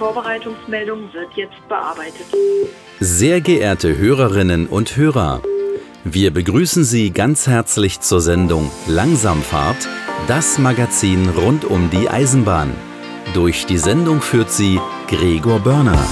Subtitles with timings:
[0.00, 2.24] Vorbereitungsmeldung wird jetzt bearbeitet.
[3.00, 5.42] Sehr geehrte Hörerinnen und Hörer,
[6.04, 9.86] wir begrüßen Sie ganz herzlich zur Sendung Langsamfahrt,
[10.26, 12.70] das Magazin rund um die Eisenbahn.
[13.34, 16.02] Durch die Sendung führt sie Gregor Börner.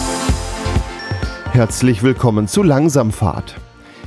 [1.52, 3.54] Herzlich willkommen zu Langsamfahrt.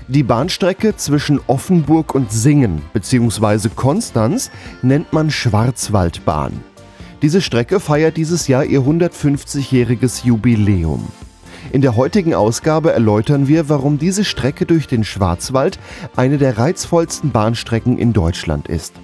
[0.08, 3.70] Die Bahnstrecke zwischen Offenburg und Singen bzw.
[3.76, 4.52] Konstanz
[4.84, 6.71] nennt man Schwarzwaldbahn.
[7.22, 11.08] Diese Strecke feiert dieses Jahr ihr 150-jähriges Jubiläum.
[11.72, 15.78] In der heutigen Ausgabe erläutern wir, warum diese Strecke durch den Schwarzwald
[16.16, 18.96] eine der reizvollsten Bahnstrecken in Deutschland ist.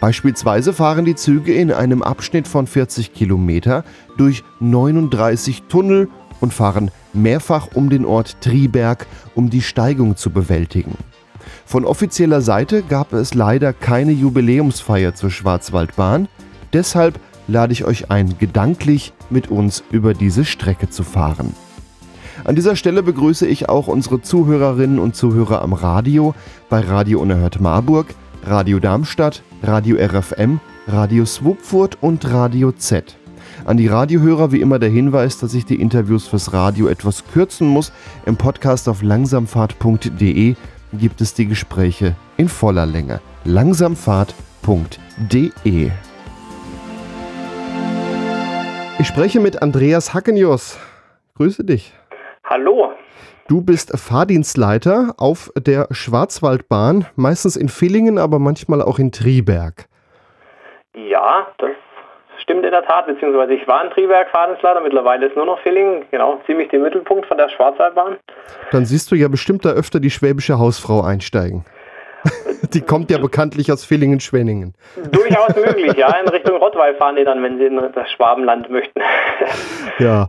[0.00, 3.84] Beispielsweise fahren die Züge in einem Abschnitt von 40 Kilometer
[4.16, 6.08] durch 39 Tunnel
[6.40, 10.96] und fahren mehrfach um den Ort Triberg, um die Steigung zu bewältigen.
[11.64, 16.28] Von offizieller Seite gab es leider keine Jubiläumsfeier zur Schwarzwaldbahn,
[16.72, 21.54] deshalb lade ich euch ein, gedanklich mit uns über diese Strecke zu fahren.
[22.44, 26.34] An dieser Stelle begrüße ich auch unsere Zuhörerinnen und Zuhörer am Radio,
[26.68, 28.08] bei Radio Unerhört Marburg,
[28.44, 33.16] Radio Darmstadt, Radio RFM, Radio Swupfurt und Radio Z.
[33.64, 37.66] An die Radiohörer wie immer der Hinweis, dass ich die Interviews fürs Radio etwas kürzen
[37.66, 37.90] muss.
[38.26, 40.54] Im Podcast auf langsamfahrt.de
[40.92, 43.20] gibt es die Gespräche in voller Länge.
[43.44, 45.90] langsamfahrt.de
[48.98, 50.78] ich spreche mit Andreas Hackenius.
[51.36, 51.92] Grüße dich.
[52.44, 52.92] Hallo.
[53.48, 59.86] Du bist Fahrdienstleiter auf der Schwarzwaldbahn, meistens in Villingen, aber manchmal auch in Triberg.
[60.94, 61.70] Ja, das
[62.42, 66.04] stimmt in der Tat, beziehungsweise ich war in Triberg Fahrdienstleiter, mittlerweile ist nur noch Villingen,
[66.10, 68.16] genau, ziemlich der Mittelpunkt von der Schwarzwaldbahn.
[68.72, 71.64] Dann siehst du ja bestimmt da öfter die schwäbische Hausfrau einsteigen.
[72.72, 74.74] Die kommt ja bekanntlich aus Villingen-Schwenningen.
[75.10, 76.14] Durchaus möglich, ja.
[76.20, 79.00] In Richtung Rottweil fahren die dann, wenn sie in das Schwabenland möchten.
[79.98, 80.28] Ja,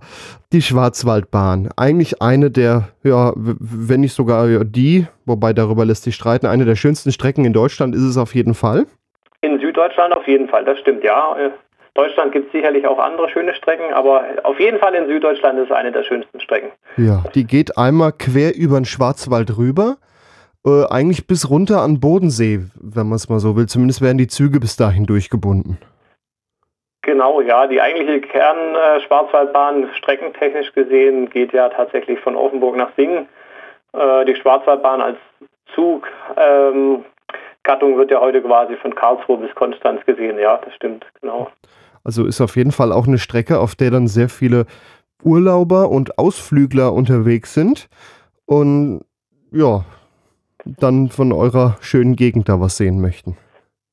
[0.54, 1.70] die Schwarzwaldbahn.
[1.76, 6.76] Eigentlich eine der, ja, wenn nicht sogar die, wobei darüber lässt sich streiten, eine der
[6.76, 8.86] schönsten Strecken in Deutschland ist es auf jeden Fall.
[9.42, 11.36] In Süddeutschland auf jeden Fall, das stimmt, ja.
[11.96, 15.66] Deutschland gibt es sicherlich auch andere schöne Strecken, aber auf jeden Fall in Süddeutschland ist
[15.66, 16.72] es eine der schönsten Strecken.
[16.96, 19.98] Ja, die geht einmal quer über den Schwarzwald rüber
[20.68, 23.68] äh, eigentlich bis runter an Bodensee, wenn man es mal so will.
[23.68, 25.78] Zumindest werden die Züge bis dahin durchgebunden.
[27.04, 27.68] Genau, ja.
[27.68, 33.30] Die eigentliche Kern-Schwarzwaldbahn, äh, streckentechnisch gesehen, geht ja tatsächlich von Offenburg nach Singen.
[33.94, 35.18] Äh, die Schwarzwaldbahn als
[35.74, 37.06] Zuggattung
[37.82, 40.38] ähm, wird ja heute quasi von Karlsruhe bis Konstanz gesehen.
[40.38, 41.50] Ja, das stimmt, genau.
[42.04, 44.66] Also ist auf jeden Fall auch eine Strecke, auf der dann sehr viele
[45.24, 47.88] Urlauber und Ausflügler unterwegs sind.
[48.46, 49.06] Und
[49.52, 49.86] ja,
[50.80, 53.38] dann von eurer schönen Gegend da was sehen möchten.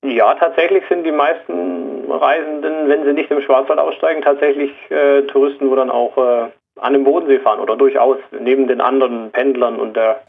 [0.05, 5.71] Ja, tatsächlich sind die meisten Reisenden, wenn sie nicht im Schwarzwald aussteigen, tatsächlich äh, Touristen,
[5.71, 9.97] wo dann auch äh, an den Bodensee fahren oder durchaus neben den anderen Pendlern und
[9.97, 10.21] der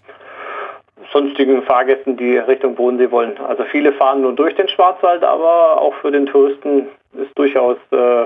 [1.12, 3.38] sonstigen Fahrgästen, die Richtung Bodensee wollen.
[3.38, 8.26] Also viele fahren nur durch den Schwarzwald, aber auch für den Touristen ist durchaus äh,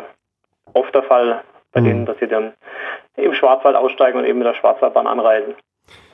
[0.73, 1.41] oft der Fall
[1.71, 1.85] bei mhm.
[1.85, 2.53] denen, dass sie dann
[3.15, 5.55] im Schwarzwald aussteigen und eben mit der Schwarzwaldbahn anreisen.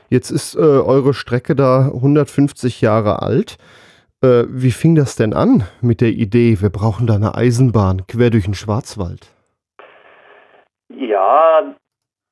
[0.10, 3.58] Jetzt ist äh, eure Strecke da 150 Jahre alt.
[4.22, 8.30] Äh, wie fing das denn an mit der Idee, wir brauchen da eine Eisenbahn quer
[8.30, 9.28] durch den Schwarzwald?
[10.90, 11.64] Ja,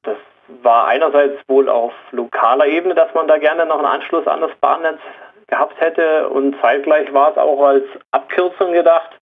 [0.03, 0.17] das
[0.61, 4.51] war einerseits wohl auf lokaler Ebene, dass man da gerne noch einen Anschluss an das
[4.61, 4.99] Bahnnetz
[5.47, 9.19] gehabt hätte und zeitgleich war es auch als Abkürzung gedacht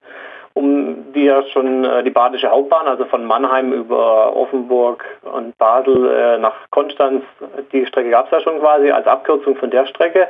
[0.54, 6.10] um die ja schon äh, die Badische Hauptbahn, also von Mannheim über Offenburg und Basel
[6.10, 7.24] äh, nach Konstanz,
[7.72, 10.28] die Strecke gab es ja schon quasi als Abkürzung von der Strecke,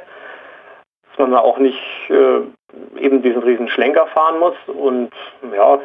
[1.10, 2.42] dass man da auch nicht äh,
[3.00, 5.12] eben diesen riesen Schlenker fahren muss und
[5.56, 5.80] ja,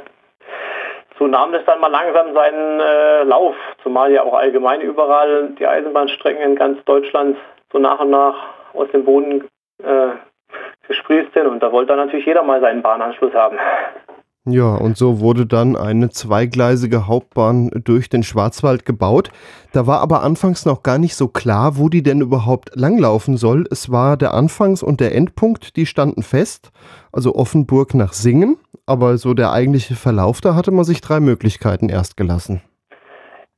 [1.18, 5.66] so nahm das dann mal langsam seinen äh, Lauf, zumal ja auch allgemein überall die
[5.66, 7.38] Eisenbahnstrecken in ganz Deutschland
[7.72, 8.34] so nach und nach
[8.74, 9.48] aus dem Boden
[9.82, 10.08] äh,
[10.86, 13.58] gesprießt sind und da wollte dann natürlich jeder mal seinen Bahnanschluss haben.
[14.48, 19.30] Ja, und so wurde dann eine zweigleisige Hauptbahn durch den Schwarzwald gebaut.
[19.72, 23.64] Da war aber anfangs noch gar nicht so klar, wo die denn überhaupt langlaufen soll.
[23.72, 26.70] Es war der Anfangs- und der Endpunkt, die standen fest,
[27.12, 28.56] also Offenburg nach Singen.
[28.86, 32.62] Aber so der eigentliche Verlauf, da hatte man sich drei Möglichkeiten erst gelassen.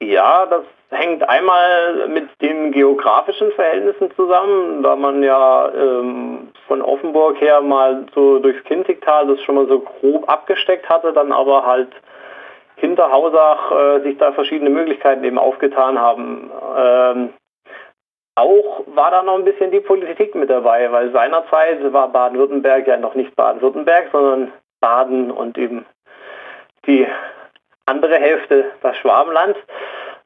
[0.00, 7.41] Ja, das hängt einmal mit den geografischen Verhältnissen zusammen, da man ja ähm, von Offenburg
[7.41, 11.88] her mal so durchs Kinzigtal das schon mal so grob abgesteckt hatte, dann aber halt
[12.76, 16.50] hinter Hausach äh, sich da verschiedene Möglichkeiten eben aufgetan haben.
[16.76, 17.31] Ähm,
[18.37, 22.97] auch war da noch ein bisschen die Politik mit dabei, weil seinerzeit war Baden-Württemberg ja
[22.97, 25.85] noch nicht Baden-Württemberg, sondern Baden und eben
[26.87, 27.05] die
[27.87, 29.56] andere Hälfte das Schwabenland,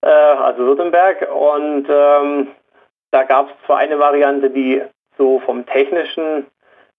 [0.03, 1.27] äh, also Württemberg.
[1.33, 2.49] Und ähm,
[3.13, 4.83] da gab es zwar eine Variante, die
[5.19, 6.47] so vom technischen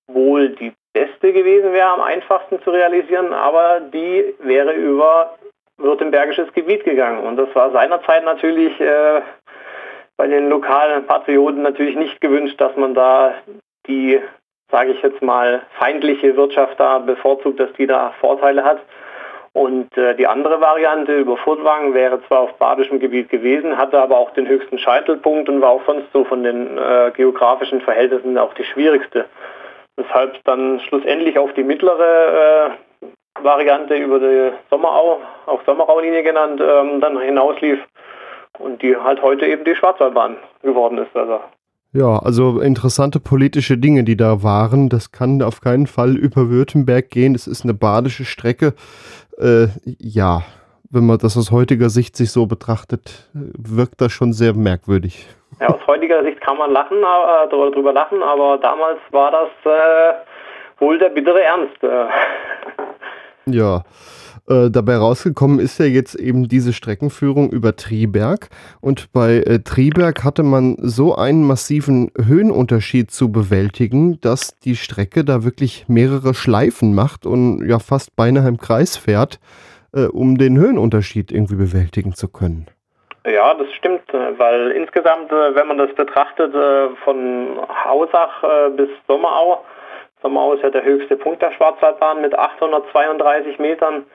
[0.08, 5.36] wohl die beste gewesen wäre, am einfachsten zu realisieren, aber die wäre über
[5.78, 7.26] württembergisches Gebiet gegangen.
[7.26, 9.22] Und das war seinerzeit natürlich äh,
[10.18, 13.34] bei den lokalen Patrioten natürlich nicht gewünscht, dass man da
[13.88, 14.22] die,
[14.70, 18.80] sage ich jetzt mal, feindliche Wirtschaft da bevorzugt, dass die da Vorteile hat.
[19.54, 24.18] Und äh, die andere Variante über Furtwangen wäre zwar auf badischem Gebiet gewesen, hatte aber
[24.18, 28.54] auch den höchsten Scheitelpunkt und war auch sonst so von den äh, geografischen Verhältnissen auch
[28.56, 29.26] die schwierigste.
[29.96, 32.74] Weshalb dann schlussendlich auf die mittlere
[33.04, 33.06] äh,
[33.44, 37.80] Variante über die Sommerau, auch Sommerau-Linie genannt, ähm, dann hinauslief
[38.58, 41.16] und die halt heute eben die Schwarzwaldbahn geworden ist.
[41.16, 41.42] Also.
[41.94, 44.90] Ja, also interessante politische Dinge, die da waren.
[44.90, 47.36] Das kann auf keinen Fall über Württemberg gehen.
[47.36, 48.74] Es ist eine badische Strecke.
[49.38, 49.68] Äh,
[50.00, 50.42] ja,
[50.90, 55.28] wenn man das aus heutiger Sicht sich so betrachtet, wirkt das schon sehr merkwürdig.
[55.60, 60.82] Ja, aus heutiger Sicht kann man lachen, äh, darüber lachen, aber damals war das äh,
[60.82, 61.84] wohl der bittere Ernst.
[61.84, 62.08] Äh.
[63.46, 63.84] Ja.
[64.50, 68.50] Äh, dabei rausgekommen ist ja jetzt eben diese Streckenführung über Triberg.
[68.82, 75.24] Und bei äh, Triberg hatte man so einen massiven Höhenunterschied zu bewältigen, dass die Strecke
[75.24, 79.40] da wirklich mehrere Schleifen macht und ja fast beinahe im Kreis fährt,
[79.94, 82.68] äh, um den Höhenunterschied irgendwie bewältigen zu können.
[83.26, 86.54] Ja, das stimmt, äh, weil insgesamt, äh, wenn man das betrachtet,
[87.06, 88.44] von Hausach
[88.76, 89.64] bis Sommerau,
[90.22, 94.06] Sommerau ist ja der höchste Punkt der Schwarzwaldbahn mit 832 Metern,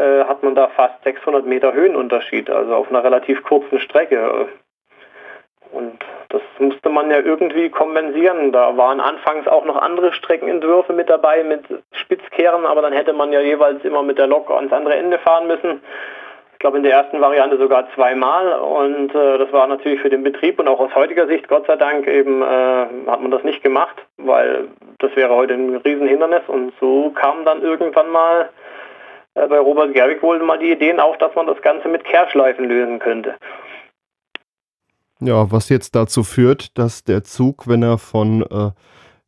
[0.00, 4.48] äh, hat man da fast 600 Meter Höhenunterschied, also auf einer relativ kurzen Strecke.
[5.72, 8.50] Und das musste man ja irgendwie kompensieren.
[8.50, 13.32] Da waren anfangs auch noch andere Streckenentwürfe mit dabei, mit Spitzkehren, aber dann hätte man
[13.32, 15.82] ja jeweils immer mit der Lok ans andere Ende fahren müssen.
[16.52, 20.22] Ich glaube in der ersten Variante sogar zweimal und äh, das war natürlich für den
[20.22, 23.62] Betrieb und auch aus heutiger Sicht, Gott sei Dank, eben äh, hat man das nicht
[23.62, 24.68] gemacht, weil
[24.98, 28.50] das wäre heute ein Riesenhindernis und so kam dann irgendwann mal
[29.34, 32.98] bei Robert Gerwig wohl mal die Ideen auf, dass man das Ganze mit Kehrschleifen lösen
[32.98, 33.36] könnte.
[35.20, 38.70] Ja, was jetzt dazu führt, dass der Zug, wenn er von, äh,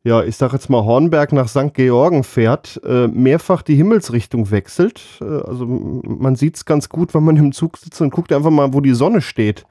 [0.03, 1.73] ja, ich sag jetzt mal Hornberg nach St.
[1.73, 5.19] Georgen fährt, äh, mehrfach die Himmelsrichtung wechselt.
[5.21, 8.49] Äh, also man sieht es ganz gut, wenn man im Zug sitzt und guckt einfach
[8.49, 9.65] mal, wo die Sonne steht.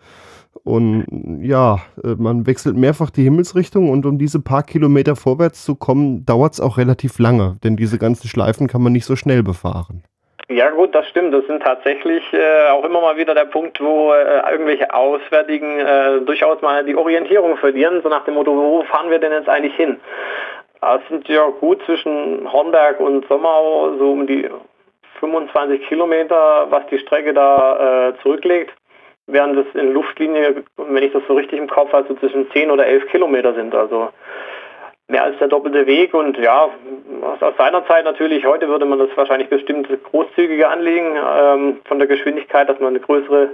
[0.64, 1.06] Und
[1.42, 6.24] ja, äh, man wechselt mehrfach die Himmelsrichtung und um diese paar Kilometer vorwärts zu kommen,
[6.24, 10.04] dauert es auch relativ lange, denn diese ganzen Schleifen kann man nicht so schnell befahren.
[10.48, 11.32] Ja gut, das stimmt.
[11.32, 16.20] Das sind tatsächlich äh, auch immer mal wieder der Punkt, wo äh, irgendwelche Auswärtigen äh,
[16.20, 19.74] durchaus mal die Orientierung verlieren, so nach dem Motto, wo fahren wir denn jetzt eigentlich
[19.74, 20.00] hin?
[20.80, 24.50] Es sind ja gut zwischen Hornberg und Sommerau so um die
[25.20, 28.72] 25 Kilometer, was die Strecke da äh, zurücklegt,
[29.28, 32.72] während es in Luftlinie, wenn ich das so richtig im Kopf habe, so zwischen 10
[32.72, 33.72] oder 11 Kilometer sind.
[33.72, 34.08] Also
[35.08, 36.70] mehr als der doppelte Weg und ja,
[37.40, 42.08] aus seiner Zeit natürlich, heute würde man das wahrscheinlich bestimmt großzügiger anlegen, ähm, von der
[42.08, 43.50] Geschwindigkeit, dass man eine größere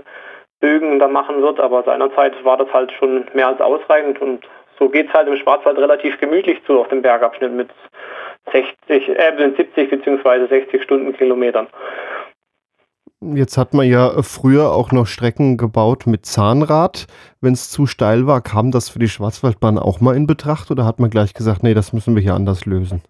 [0.60, 4.46] Bögen da machen wird, aber seinerzeit war das halt schon mehr als ausreichend und
[4.78, 7.68] so geht es halt im Schwarzwald relativ gemütlich zu auf dem Bergabschnitt mit
[8.52, 10.46] 60, äh, 70 bzw.
[10.46, 11.67] 60 Stundenkilometern.
[13.20, 17.06] Jetzt hat man ja früher auch noch Strecken gebaut mit Zahnrad.
[17.41, 20.84] Wenn es zu steil war, kam das für die Schwarzwaldbahn auch mal in Betracht oder
[20.84, 23.03] hat man gleich gesagt, nee, das müssen wir hier anders lösen?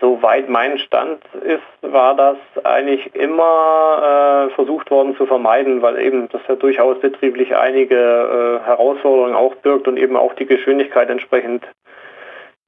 [0.00, 6.28] Soweit mein Stand ist, war das eigentlich immer äh, versucht worden zu vermeiden, weil eben
[6.28, 11.64] das ja durchaus betrieblich einige äh, Herausforderungen auch birgt und eben auch die Geschwindigkeit entsprechend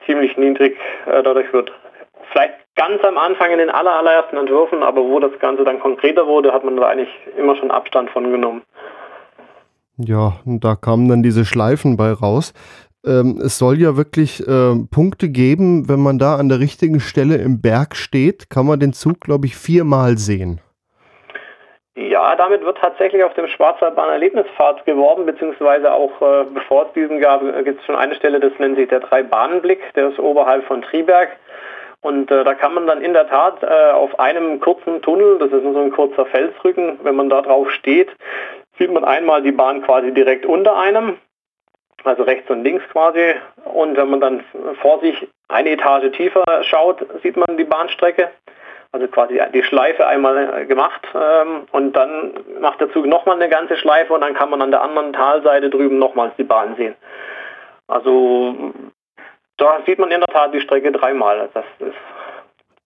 [0.07, 0.77] ziemlich niedrig
[1.07, 1.73] äh, dadurch wird.
[2.35, 6.27] Vielleicht ganz am Anfang in den aller, allerersten Entwürfen, aber wo das Ganze dann konkreter
[6.27, 8.63] wurde, hat man da eigentlich immer schon Abstand von genommen.
[9.99, 12.53] Ja, und da kamen dann diese Schleifen bei raus.
[13.07, 17.37] Ähm, es soll ja wirklich äh, Punkte geben, wenn man da an der richtigen Stelle
[17.37, 20.61] im Berg steht, kann man den Zug, glaube ich, viermal sehen.
[21.95, 27.21] Ja, damit wird tatsächlich auf dem Schwarzwaldbahn Erlebnispfad geworben, beziehungsweise auch äh, bevor es diesen
[27.21, 30.83] gab, gibt es schon eine Stelle, das nennt sich der Drei-Bahnen-Blick, der ist oberhalb von
[30.83, 31.29] Triberg.
[32.05, 35.51] Und äh, da kann man dann in der Tat äh, auf einem kurzen Tunnel, das
[35.51, 38.15] ist nur so ein kurzer Felsrücken, wenn man da drauf steht,
[38.79, 41.17] sieht man einmal die Bahn quasi direkt unter einem,
[42.05, 43.37] also rechts und links quasi.
[43.65, 44.45] Und wenn man dann
[44.83, 48.29] vor sich eine Etage tiefer schaut, sieht man die Bahnstrecke.
[48.93, 53.49] Also quasi die Schleife einmal äh, gemacht ähm, und dann macht der Zug nochmal eine
[53.49, 56.95] ganze Schleife und dann kann man an der anderen Talseite drüben nochmals die Bahn sehen.
[57.89, 58.75] Also
[59.57, 61.49] da sieht man in der Tat die Strecke dreimal.
[61.55, 61.95] Das ist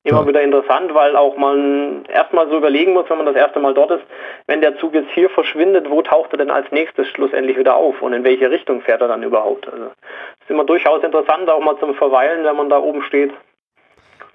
[0.04, 3.74] immer wieder interessant, weil auch man erstmal so überlegen muss, wenn man das erste Mal
[3.74, 4.04] dort ist,
[4.46, 8.00] wenn der Zug jetzt hier verschwindet, wo taucht er denn als nächstes schlussendlich wieder auf
[8.00, 9.68] und in welche Richtung fährt er dann überhaupt?
[9.70, 13.32] Also ist immer durchaus interessant, auch mal zum Verweilen, wenn man da oben steht.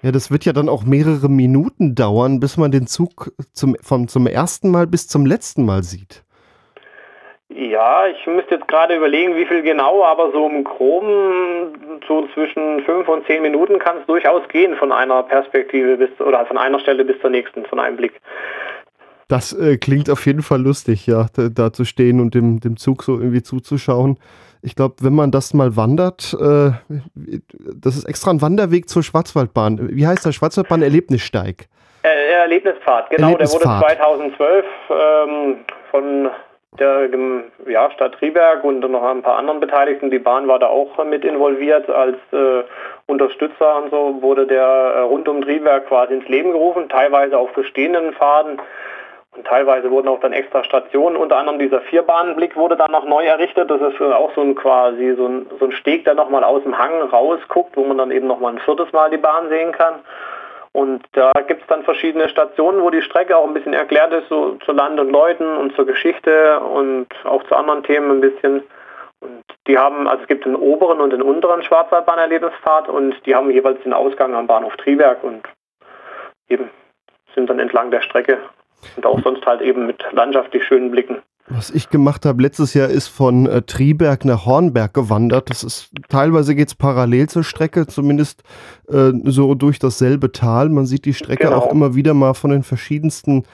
[0.02, 4.06] Ja, das wird ja dann auch mehrere Minuten dauern, bis man den Zug zum, vom,
[4.06, 6.24] zum ersten Mal bis zum letzten Mal sieht.
[7.56, 12.82] Ja, ich müsste jetzt gerade überlegen, wie viel genau, aber so im Groben so zwischen
[12.82, 16.80] fünf und zehn Minuten kann es durchaus gehen von einer Perspektive bis oder von einer
[16.80, 18.20] Stelle bis zur nächsten, von einem Blick.
[19.28, 22.76] Das äh, klingt auf jeden Fall lustig, ja, da, da, zu stehen und dem, dem
[22.76, 24.18] Zug so irgendwie zuzuschauen.
[24.60, 26.72] Ich glaube, wenn man das mal wandert, äh,
[27.14, 29.90] das ist extra ein Wanderweg zur Schwarzwaldbahn.
[29.92, 31.68] Wie heißt der Schwarzwaldbahn Erlebnissteig?
[32.02, 33.82] Äh, Erlebnispfad, genau, Erlebnispfad.
[33.90, 35.56] der wurde 2012 ähm,
[35.92, 36.30] von
[36.78, 37.08] der
[37.66, 41.24] ja, Stadt Triberg und noch ein paar anderen Beteiligten, die Bahn war da auch mit
[41.24, 42.62] involviert als äh,
[43.06, 47.52] Unterstützer und so, wurde der äh, rund um Triberg quasi ins Leben gerufen, teilweise auf
[47.52, 48.58] bestehenden Faden
[49.36, 53.24] und teilweise wurden auch dann extra Stationen, unter anderem dieser Vierbahnenblick wurde dann noch neu
[53.24, 53.68] errichtet.
[53.68, 56.78] Das ist auch so ein quasi so ein, so ein Steg, der nochmal aus dem
[56.78, 59.94] Hang rausguckt, wo man dann eben nochmal ein viertes Mal die Bahn sehen kann.
[60.74, 64.28] Und da gibt es dann verschiedene Stationen, wo die Strecke auch ein bisschen erklärt ist,
[64.28, 68.64] so zu Land und Leuten und zur Geschichte und auch zu anderen Themen ein bisschen.
[69.20, 73.52] Und die haben, also es gibt den oberen und den unteren Schwarzwaldbahnerlebnispfad und die haben
[73.52, 75.44] jeweils den Ausgang am Bahnhof Triberg und
[76.48, 76.68] eben
[77.36, 78.38] sind dann entlang der Strecke
[78.96, 81.22] und auch sonst halt eben mit landschaftlich schönen Blicken.
[81.48, 85.50] Was ich gemacht habe letztes Jahr ist von äh, Triberg nach Hornberg gewandert.
[85.50, 88.42] Das ist teilweise geht es parallel zur Strecke, zumindest
[88.88, 90.70] äh, so durch dasselbe Tal.
[90.70, 91.56] Man sieht die Strecke genau.
[91.56, 93.44] auch immer wieder mal von den verschiedensten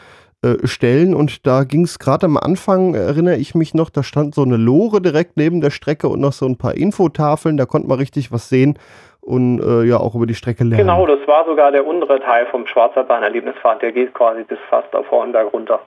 [0.42, 4.35] äh, Stellen und da ging es gerade am Anfang, erinnere ich mich noch, da stand
[4.35, 7.88] so eine Lore direkt neben der Strecke und noch so ein paar Infotafeln, da konnte
[7.88, 8.78] man richtig was sehen
[9.20, 10.87] und äh, ja auch über die Strecke lernen.
[10.87, 15.11] Genau, das war sogar der untere Teil vom Schwarzwaldbahn-Erlebnisfahrt, der geht quasi bis fast auf
[15.11, 15.80] Hornberg runter.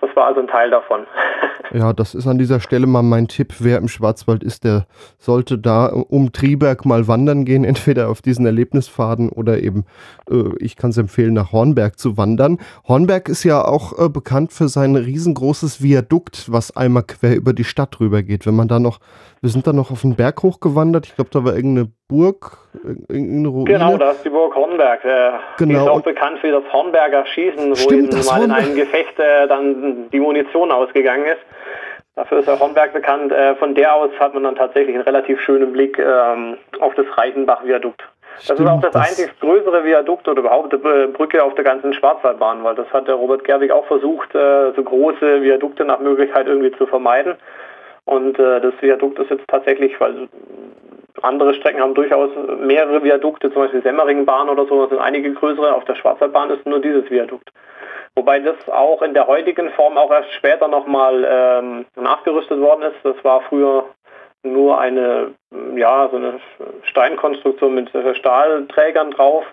[0.00, 1.06] Das war also ein Teil davon.
[1.70, 3.56] Ja, das ist an dieser Stelle mal mein Tipp.
[3.58, 4.86] Wer im Schwarzwald ist, der
[5.18, 9.84] sollte da um Triberg mal wandern gehen, entweder auf diesen Erlebnisfaden oder eben,
[10.30, 12.56] äh, ich kann es empfehlen, nach Hornberg zu wandern.
[12.86, 17.64] Hornberg ist ja auch äh, bekannt für sein riesengroßes Viadukt, was einmal quer über die
[17.64, 18.46] Stadt rüber geht.
[18.46, 19.00] Wenn man da noch
[19.40, 21.06] wir sind dann noch auf den Berg hochgewandert.
[21.06, 22.58] Ich glaube, da war irgendeine Burg,
[23.08, 23.64] irgendeine Ruine.
[23.64, 25.04] Genau, da ist die Burg Hornberg.
[25.04, 25.68] Äh, genau.
[25.68, 29.46] Die ist auch bekannt für das Hornberger Schießen, Stimmt, wo mal in einem Gefecht äh,
[29.46, 31.40] dann die Munition ausgegangen ist.
[32.16, 33.30] Dafür ist der Hornberg bekannt.
[33.30, 37.06] Äh, von der aus hat man dann tatsächlich einen relativ schönen Blick ähm, auf das
[37.16, 38.02] Reichenbach-Viadukt.
[38.34, 41.64] Das Stimmt, ist auch das, das einzig größere Viadukt oder überhaupt eine Brücke auf der
[41.64, 46.00] ganzen Schwarzwaldbahn, weil das hat der Robert Gerwig auch versucht, äh, so große Viadukte nach
[46.00, 47.36] Möglichkeit irgendwie zu vermeiden.
[48.08, 50.28] Und äh, das Viadukt ist jetzt tatsächlich, weil
[51.20, 55.74] andere Strecken haben durchaus mehrere Viadukte, zum Beispiel Semmeringbahn oder so, das sind einige größere.
[55.74, 57.50] Auf der Schwarzwaldbahn ist nur dieses Viadukt.
[58.14, 62.96] Wobei das auch in der heutigen Form auch erst später nochmal ähm, nachgerüstet worden ist.
[63.02, 63.84] Das war früher
[64.42, 65.34] nur eine,
[65.76, 66.40] ja, so eine
[66.84, 69.44] Steinkonstruktion mit Stahlträgern drauf.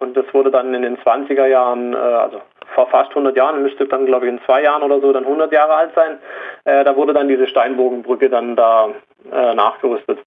[0.00, 2.40] Und das wurde dann in den 20er Jahren, äh, also
[2.74, 5.52] vor fast 100 Jahren, müsste dann glaube ich in zwei Jahren oder so dann 100
[5.52, 6.18] Jahre alt sein,
[6.64, 8.88] äh, da wurde dann diese Steinbogenbrücke dann da
[9.30, 10.18] äh, nachgerüstet.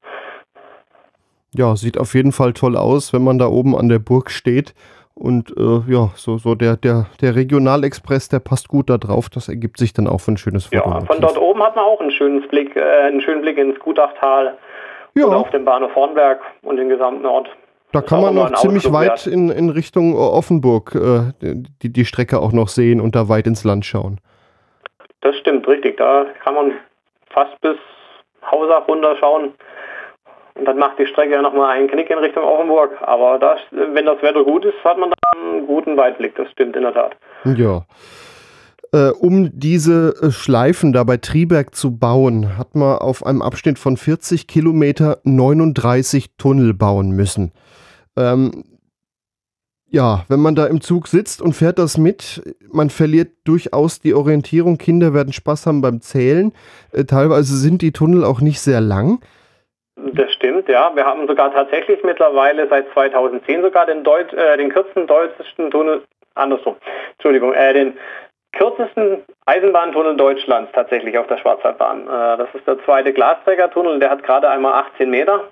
[1.54, 4.74] Ja, sieht auf jeden Fall toll aus, wenn man da oben an der Burg steht.
[5.14, 9.30] Und äh, ja, so, so der, der, der Regionalexpress, der passt gut da drauf.
[9.30, 10.90] Das ergibt sich dann auch für ein schönes Foto.
[10.90, 13.80] Ja, von dort oben hat man auch einen schönen Blick, äh, einen schönen Blick ins
[13.80, 14.58] Gutachtal
[15.16, 15.26] ja.
[15.26, 17.50] auf den Bahnhof Hornberg und den gesamten Ort.
[17.96, 21.32] Da kann man noch ziemlich weit in, in Richtung Offenburg äh,
[21.82, 24.20] die, die Strecke auch noch sehen und da weit ins Land schauen.
[25.22, 25.96] Das stimmt, richtig.
[25.96, 26.72] Da kann man
[27.30, 27.78] fast bis
[28.52, 29.54] Hausach runterschauen.
[30.56, 32.92] Und dann macht die Strecke ja nochmal einen Knick in Richtung Offenburg.
[33.02, 36.36] Aber das, wenn das Wetter gut ist, hat man dann einen guten Weitblick.
[36.36, 37.16] Das stimmt in der Tat.
[37.46, 37.86] Ja.
[38.92, 43.80] Äh, um diese äh, Schleifen da bei Triberg zu bauen, hat man auf einem Abschnitt
[43.80, 47.54] von 40 Kilometer 39 Tunnel bauen müssen.
[48.18, 48.64] Ähm,
[49.90, 52.42] ja, wenn man da im Zug sitzt und fährt das mit,
[52.72, 54.78] man verliert durchaus die Orientierung.
[54.78, 56.54] Kinder werden Spaß haben beim Zählen.
[56.92, 59.20] Äh, teilweise sind die Tunnel auch nicht sehr lang.
[59.96, 60.92] Das stimmt, ja.
[60.96, 66.04] Wir haben sogar tatsächlich mittlerweile seit 2010 sogar den, Deut äh, den kürzesten deutschen Tunnel,
[66.34, 66.76] andersrum,
[67.14, 67.94] Entschuldigung, äh, den
[68.52, 72.02] kürzesten Eisenbahntunnel Deutschlands tatsächlich auf der Schwarzwaldbahn.
[72.04, 75.46] Äh, das ist der zweite Glasträgertunnel, der hat gerade einmal 18 Meter.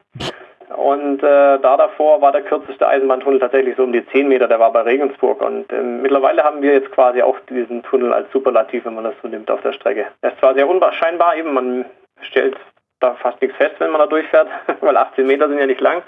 [0.76, 4.60] Und äh, da davor war der kürzeste Eisenbahntunnel tatsächlich so um die 10 Meter, der
[4.60, 5.42] war bei Regensburg.
[5.42, 9.14] Und äh, mittlerweile haben wir jetzt quasi auch diesen Tunnel als Superlativ, wenn man das
[9.22, 10.08] so nimmt, auf der Strecke.
[10.22, 11.86] Er ist zwar sehr unwahrscheinbar, eben man
[12.22, 12.58] stellt
[13.00, 14.48] da fast nichts fest, wenn man da durchfährt,
[14.82, 16.02] weil 18 Meter sind ja nicht lang.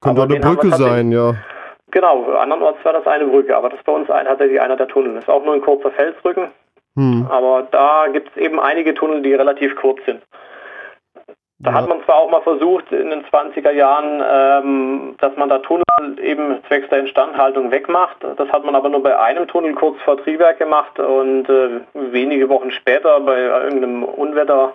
[0.00, 1.34] Könnte eine Brücke sein, ja.
[1.92, 4.88] Genau, andernorts war das eine Brücke, aber das ist bei uns ein, tatsächlich einer der
[4.88, 5.14] Tunnel.
[5.14, 6.48] Das ist auch nur ein kurzer Felsrücken,
[6.96, 7.26] hm.
[7.28, 10.22] aber da gibt es eben einige Tunnel, die relativ kurz sind.
[11.62, 11.76] Da ja.
[11.76, 15.84] hat man zwar auch mal versucht in den 20er Jahren, ähm, dass man da Tunnel
[16.22, 18.16] eben zwecks der Instandhaltung wegmacht.
[18.36, 22.48] Das hat man aber nur bei einem Tunnel kurz vor Triebwerk gemacht und äh, wenige
[22.48, 24.72] Wochen später bei irgendeinem Unwetter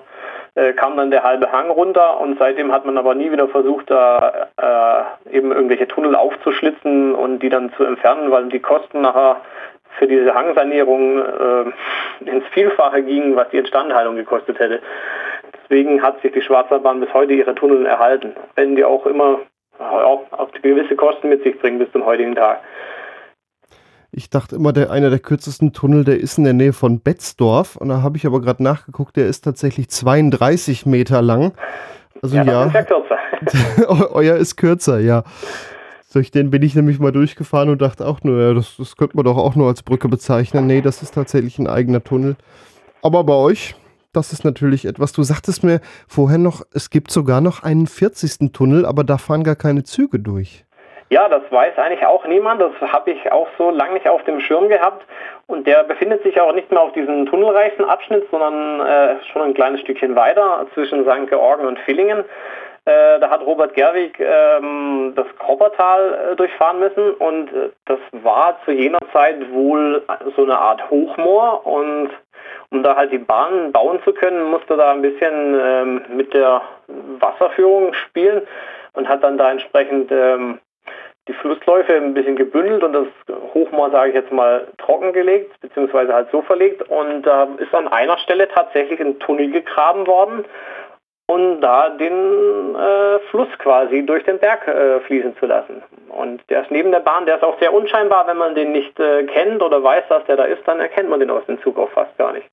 [0.53, 3.89] äh, kam dann der halbe Hang runter und seitdem hat man aber nie wieder versucht,
[3.89, 9.41] da äh, eben irgendwelche Tunnel aufzuschlitzen und die dann zu entfernen, weil die Kosten nachher
[9.97, 14.81] für diese Hangsanierung äh, ins Vielfache gingen, was die Instandhaltung gekostet hätte.
[15.65, 19.39] Deswegen hat sich die Schwarzwaldbahn bis heute ihre Tunnel erhalten, wenn die auch immer
[19.79, 22.61] auch, auch gewisse Kosten mit sich bringen bis zum heutigen Tag.
[24.11, 27.75] Ich dachte immer, der einer der kürzesten Tunnel, der ist in der Nähe von Betzdorf.
[27.75, 31.53] Und da habe ich aber gerade nachgeguckt, der ist tatsächlich 32 Meter lang.
[32.21, 33.17] Also ja, ja, ist ja kürzer.
[34.13, 35.23] euer ist kürzer, ja.
[36.13, 39.17] Durch den bin ich nämlich mal durchgefahren und dachte auch nur, ja, das, das könnte
[39.17, 40.65] man doch auch nur als Brücke bezeichnen.
[40.65, 42.37] Nee, das ist tatsächlich ein eigener Tunnel.
[43.01, 43.75] Aber bei euch,
[44.15, 45.13] das ist natürlich etwas.
[45.13, 48.51] Du sagtest mir vorher noch, es gibt sogar noch einen 40.
[48.53, 50.65] Tunnel, aber da fahren gar keine Züge durch.
[51.09, 52.61] Ja, das weiß eigentlich auch niemand.
[52.61, 55.05] Das habe ich auch so lange nicht auf dem Schirm gehabt.
[55.47, 59.53] Und der befindet sich auch nicht mehr auf diesem tunnelreichen Abschnitt, sondern äh, schon ein
[59.53, 61.29] kleines Stückchen weiter zwischen St.
[61.29, 62.25] Georgen und Villingen.
[62.85, 68.59] Äh, da hat Robert Gerwig ähm, das Koppertal äh, durchfahren müssen und äh, das war
[68.63, 70.03] zu jener Zeit wohl
[70.35, 72.11] so eine Art Hochmoor und
[72.75, 76.61] um da halt die Bahn bauen zu können, musste da ein bisschen ähm, mit der
[77.19, 78.41] Wasserführung spielen
[78.93, 80.59] und hat dann da entsprechend ähm,
[81.29, 83.07] die Flussläufe ein bisschen gebündelt und das
[83.53, 86.83] Hochmoor, sage ich jetzt mal, trockengelegt, beziehungsweise halt so verlegt.
[86.89, 90.45] Und da ist an einer Stelle tatsächlich ein Tunnel gegraben worden,
[91.27, 95.81] um da den äh, Fluss quasi durch den Berg äh, fließen zu lassen.
[96.09, 98.99] Und der ist neben der Bahn, der ist auch sehr unscheinbar, wenn man den nicht
[98.99, 101.79] äh, kennt oder weiß, dass der da ist, dann erkennt man den aus dem Zug
[101.79, 102.47] auch fast gar nicht.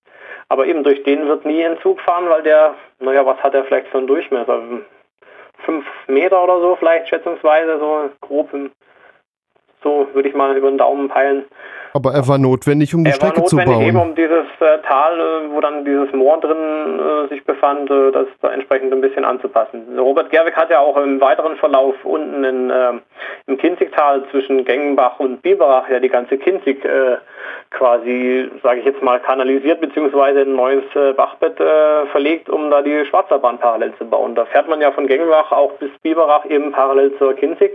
[0.53, 3.65] Aber eben durch den wird nie ein Zug fahren, weil der, naja, was hat er
[3.65, 4.61] vielleicht für einen Durchmesser?
[5.65, 8.71] Fünf Meter oder so vielleicht schätzungsweise, so grob im,
[9.83, 11.45] so würde ich mal über den Daumen peilen.
[11.95, 13.83] Aber er war notwendig, um die er Strecke zu bauen.
[13.83, 18.11] Eben um dieses äh, Tal, äh, wo dann dieses Moor drin äh, sich befand, äh,
[18.13, 19.99] das da entsprechend ein bisschen anzupassen.
[19.99, 23.03] Robert Gerwig hat ja auch im weiteren Verlauf unten in, ähm,
[23.47, 27.19] im Kinzigtal zwischen Gengenbach und Biberach ja die ganze Kinzig äh,
[27.71, 30.43] quasi, sage ich jetzt mal, kanalisiert bzw.
[30.43, 31.57] ein neues äh, Bachbett
[32.11, 34.35] verlegt, um da die Schwarzerbahn parallel zu bauen.
[34.35, 37.73] Da fährt man ja von Gengenbach auch bis Biberach eben parallel zur Kinzig.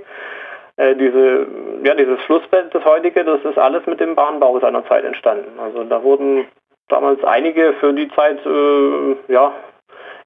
[0.78, 1.48] Äh, diese,
[1.84, 5.60] ja, dieses Flussbett, das heutige, das ist alles mit dem Bahnbau seiner Zeit entstanden.
[5.60, 6.46] Also da wurden
[6.88, 9.54] damals einige für die Zeit äh, ja,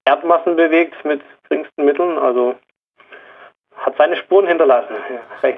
[0.06, 2.18] Erdmassen bewegt mit geringsten Mitteln.
[2.18, 2.56] Also
[3.78, 4.94] hat seine Spuren hinterlassen.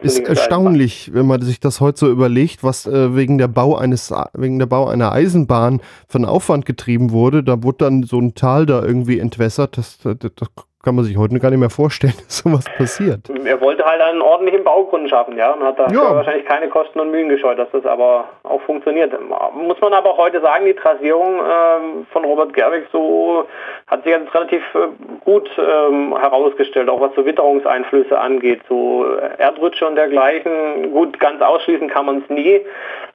[0.02, 4.14] Ist erstaunlich, wenn man sich das heute so überlegt, was äh, wegen der Bau eines
[4.34, 7.44] wegen der Bau einer Eisenbahn von Aufwand getrieben wurde.
[7.44, 9.78] Da wurde dann so ein Tal da irgendwie entwässert.
[9.78, 10.50] Das, das, das
[10.84, 13.30] kann man sich heute gar nicht mehr vorstellen, dass sowas passiert.
[13.46, 16.16] Er wollte halt einen ordentlichen Baugrund schaffen, ja, und hat da ja.
[16.16, 19.14] wahrscheinlich keine Kosten und Mühen gescheut, dass das aber auch funktioniert.
[19.56, 23.46] Muss man aber auch heute sagen, die Trasierung äh, von Robert Gerwig so
[23.88, 24.88] hat sich jetzt relativ äh,
[25.24, 29.06] gut ähm, herausgestellt, auch was so Witterungseinflüsse angeht, so
[29.38, 30.92] Erdrutsche und dergleichen.
[30.92, 32.60] Gut, ganz ausschließen kann man es nie,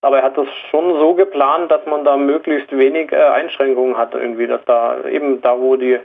[0.00, 4.14] aber er hat das schon so geplant, dass man da möglichst wenig äh, Einschränkungen hat,
[4.14, 5.98] irgendwie, dass da eben da, wo die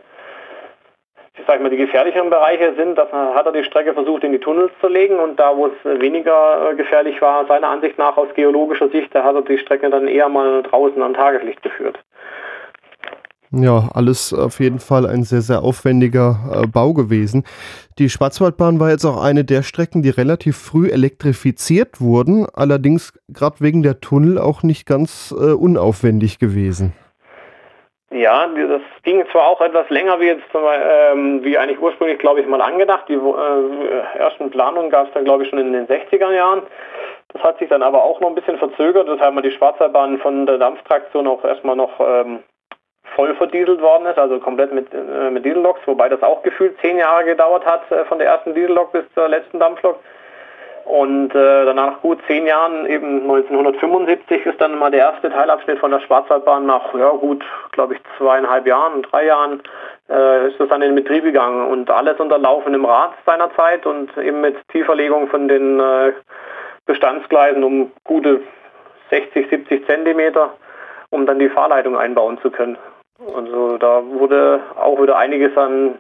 [1.37, 4.39] ich sag mal, die gefährlicheren Bereiche sind, da hat er die Strecke versucht in die
[4.39, 8.27] Tunnels zu legen und da, wo es weniger äh, gefährlich war, seiner Ansicht nach aus
[8.35, 11.97] geologischer Sicht, da hat er die Strecke dann eher mal draußen an Tageslicht geführt.
[13.55, 17.43] Ja, alles auf jeden Fall ein sehr, sehr aufwendiger äh, Bau gewesen.
[17.99, 23.59] Die Schwarzwaldbahn war jetzt auch eine der Strecken, die relativ früh elektrifiziert wurden, allerdings gerade
[23.59, 26.93] wegen der Tunnel auch nicht ganz äh, unaufwendig gewesen.
[28.13, 32.47] Ja, das ging zwar auch etwas länger wie jetzt ähm, wie eigentlich ursprünglich, glaube ich,
[32.47, 33.05] mal angedacht.
[33.09, 36.61] Die äh, ersten Planungen gab es dann, glaube ich, schon in den 60er Jahren.
[37.29, 40.45] Das hat sich dann aber auch noch ein bisschen verzögert, weshalb mal die Schwarzwaldbahn von
[40.45, 42.43] der Dampftraktion auch erstmal noch ähm,
[43.15, 46.99] voll verdieselt worden ist, also komplett mit, äh, mit Dieselloks, wobei das auch gefühlt zehn
[46.99, 49.97] Jahre gedauert hat, äh, von der ersten Diesellok bis zur letzten Dampflok.
[50.85, 55.91] Und äh, danach gut zehn Jahren, eben 1975, ist dann mal der erste Teilabschnitt von
[55.91, 59.63] der Schwarzwaldbahn nach, ja gut, glaube ich, zweieinhalb Jahren, drei Jahren,
[60.09, 61.67] äh, ist das dann in Betrieb gegangen.
[61.67, 66.11] Und alles unter laufendem Rad seinerzeit und eben mit Tieferlegung von den äh,
[66.85, 68.41] Bestandsgleisen um gute
[69.09, 70.53] 60, 70 Zentimeter,
[71.11, 72.77] um dann die Fahrleitung einbauen zu können.
[73.33, 75.95] Also da wurde auch wieder einiges an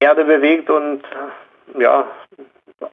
[0.00, 1.02] Erde bewegt und
[1.78, 2.06] ja,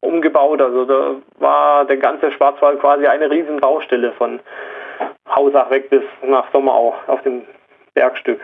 [0.02, 0.62] umgebaut.
[0.62, 4.40] Also da war der ganze Schwarzwald quasi eine riesen Baustelle von
[5.28, 7.44] Hausach weg bis nach Sommerau auf dem
[7.94, 8.40] Bergstück.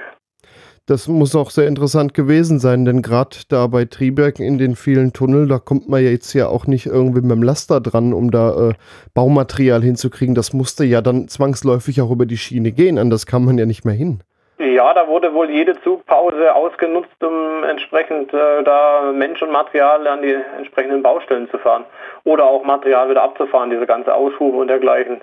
[0.87, 5.13] Das muss auch sehr interessant gewesen sein, denn gerade da bei Triberg in den vielen
[5.13, 8.31] Tunneln, da kommt man ja jetzt ja auch nicht irgendwie mit dem Laster dran, um
[8.31, 8.73] da äh,
[9.13, 10.33] Baumaterial hinzukriegen.
[10.33, 13.85] Das musste ja dann zwangsläufig auch über die Schiene gehen, anders kann man ja nicht
[13.85, 14.23] mehr hin.
[14.61, 20.21] Ja, da wurde wohl jede Zugpause ausgenutzt, um entsprechend äh, da Mensch und Material an
[20.21, 21.83] die entsprechenden Baustellen zu fahren.
[22.25, 25.21] Oder auch Material wieder abzufahren, diese ganze Ausfuhr und dergleichen.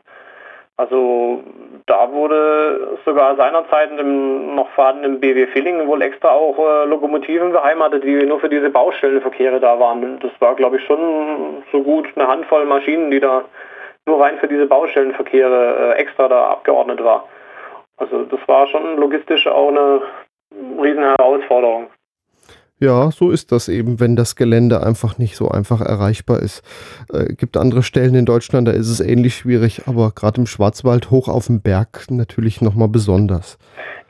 [0.76, 1.44] Also
[1.86, 8.02] da wurde sogar seinerzeit im noch vorhandenen BW Villingen wohl extra auch äh, Lokomotiven beheimatet,
[8.02, 10.18] die nur für diese Baustellenverkehre da waren.
[10.18, 13.44] Das war, glaube ich, schon so gut eine Handvoll Maschinen, die da
[14.04, 17.28] nur rein für diese Baustellenverkehre äh, extra da abgeordnet war.
[17.98, 20.00] Also das war schon logistisch auch eine
[20.80, 21.90] riesen Herausforderung.
[22.80, 26.62] Ja, so ist das eben, wenn das Gelände einfach nicht so einfach erreichbar ist.
[27.12, 31.10] Äh, gibt andere Stellen in Deutschland, da ist es ähnlich schwierig, aber gerade im Schwarzwald
[31.10, 33.58] hoch auf dem Berg natürlich nochmal besonders.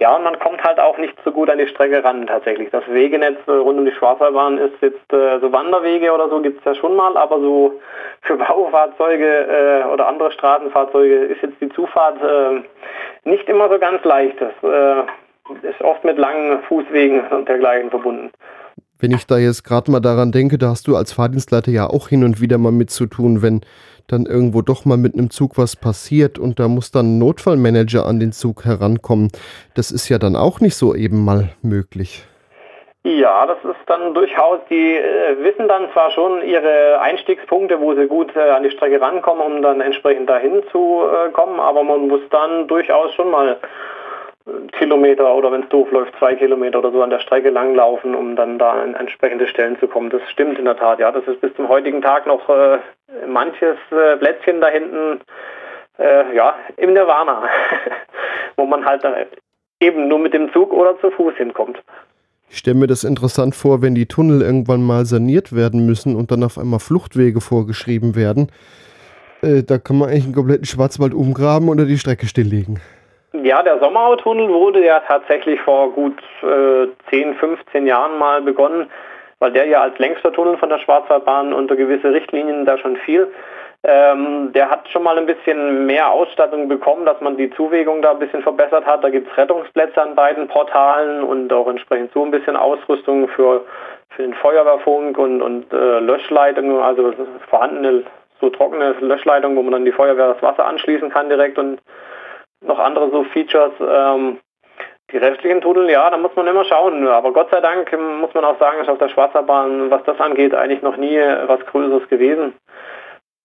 [0.00, 2.68] Ja, und man kommt halt auch nicht so gut an die Strecke ran tatsächlich.
[2.70, 6.58] Das Wegenetz äh, rund um die Schwarzwaldbahn ist jetzt äh, so Wanderwege oder so gibt
[6.58, 7.80] es ja schon mal, aber so
[8.20, 14.04] für Baufahrzeuge äh, oder andere Straßenfahrzeuge ist jetzt die Zufahrt äh, nicht immer so ganz
[14.04, 14.38] leicht.
[14.40, 18.30] Das äh, ist oft mit langen Fußwegen und dergleichen verbunden.
[19.00, 22.08] Wenn ich da jetzt gerade mal daran denke, da hast du als Fahrdienstleiter ja auch
[22.08, 23.60] hin und wieder mal mit zu tun, wenn
[24.08, 28.06] dann irgendwo doch mal mit einem Zug was passiert und da muss dann ein Notfallmanager
[28.06, 29.30] an den Zug herankommen.
[29.74, 32.26] Das ist ja dann auch nicht so eben mal möglich.
[33.04, 38.06] Ja, das ist dann durchaus, die äh, wissen dann zwar schon ihre Einstiegspunkte, wo sie
[38.06, 42.08] gut äh, an die Strecke rankommen, um dann entsprechend dahin zu äh, kommen, aber man
[42.08, 43.56] muss dann durchaus schon mal
[44.72, 48.36] Kilometer oder wenn es doof läuft, zwei Kilometer oder so an der Strecke langlaufen, um
[48.36, 50.10] dann da an entsprechende Stellen zu kommen.
[50.10, 51.10] Das stimmt in der Tat, ja.
[51.10, 52.78] Das ist bis zum heutigen Tag noch äh,
[53.26, 55.20] manches äh, Plätzchen da hinten,
[55.98, 57.42] äh, ja, im Nirvana,
[58.56, 59.14] wo man halt dann
[59.80, 61.82] eben nur mit dem Zug oder zu Fuß hinkommt.
[62.50, 66.30] Ich stelle mir das interessant vor, wenn die Tunnel irgendwann mal saniert werden müssen und
[66.30, 68.50] dann auf einmal Fluchtwege vorgeschrieben werden.
[69.42, 72.80] Äh, da kann man eigentlich einen kompletten Schwarzwald umgraben oder die Strecke stilllegen.
[73.42, 78.90] Ja, der Sommerautunnel wurde ja tatsächlich vor gut äh, 10, 15 Jahren mal begonnen,
[79.38, 83.28] weil der ja als längster Tunnel von der Schwarzwaldbahn unter gewisse Richtlinien da schon fiel.
[83.84, 88.10] Ähm, der hat schon mal ein bisschen mehr Ausstattung bekommen, dass man die Zuwägung da
[88.10, 89.04] ein bisschen verbessert hat.
[89.04, 93.64] Da gibt es Rettungsplätze an beiden Portalen und auch entsprechend so ein bisschen Ausrüstung für,
[94.10, 97.12] für den Feuerwehrfunk und, und äh, Löschleitungen, also
[97.48, 98.02] vorhandene
[98.40, 101.80] so trockene Löschleitungen, wo man dann die Feuerwehr das Wasser anschließen kann direkt und
[102.60, 103.72] noch andere so Features.
[103.80, 104.38] Ähm,
[105.10, 107.06] die restlichen Tunnel, ja, da muss man immer schauen.
[107.08, 107.90] Aber Gott sei Dank
[108.20, 111.64] muss man auch sagen, ist auf der Schwarzerbahn, was das angeht, eigentlich noch nie was
[111.66, 112.52] Größeres gewesen.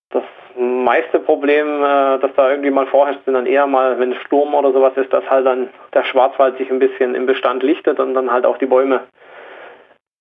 [0.09, 0.23] Das
[0.55, 4.71] meiste Problem, äh, das da irgendwie mal vorherrscht, sind dann eher mal, wenn Sturm oder
[4.71, 8.31] sowas ist, dass halt dann der Schwarzwald sich ein bisschen im Bestand lichtet und dann
[8.31, 9.01] halt auch die Bäume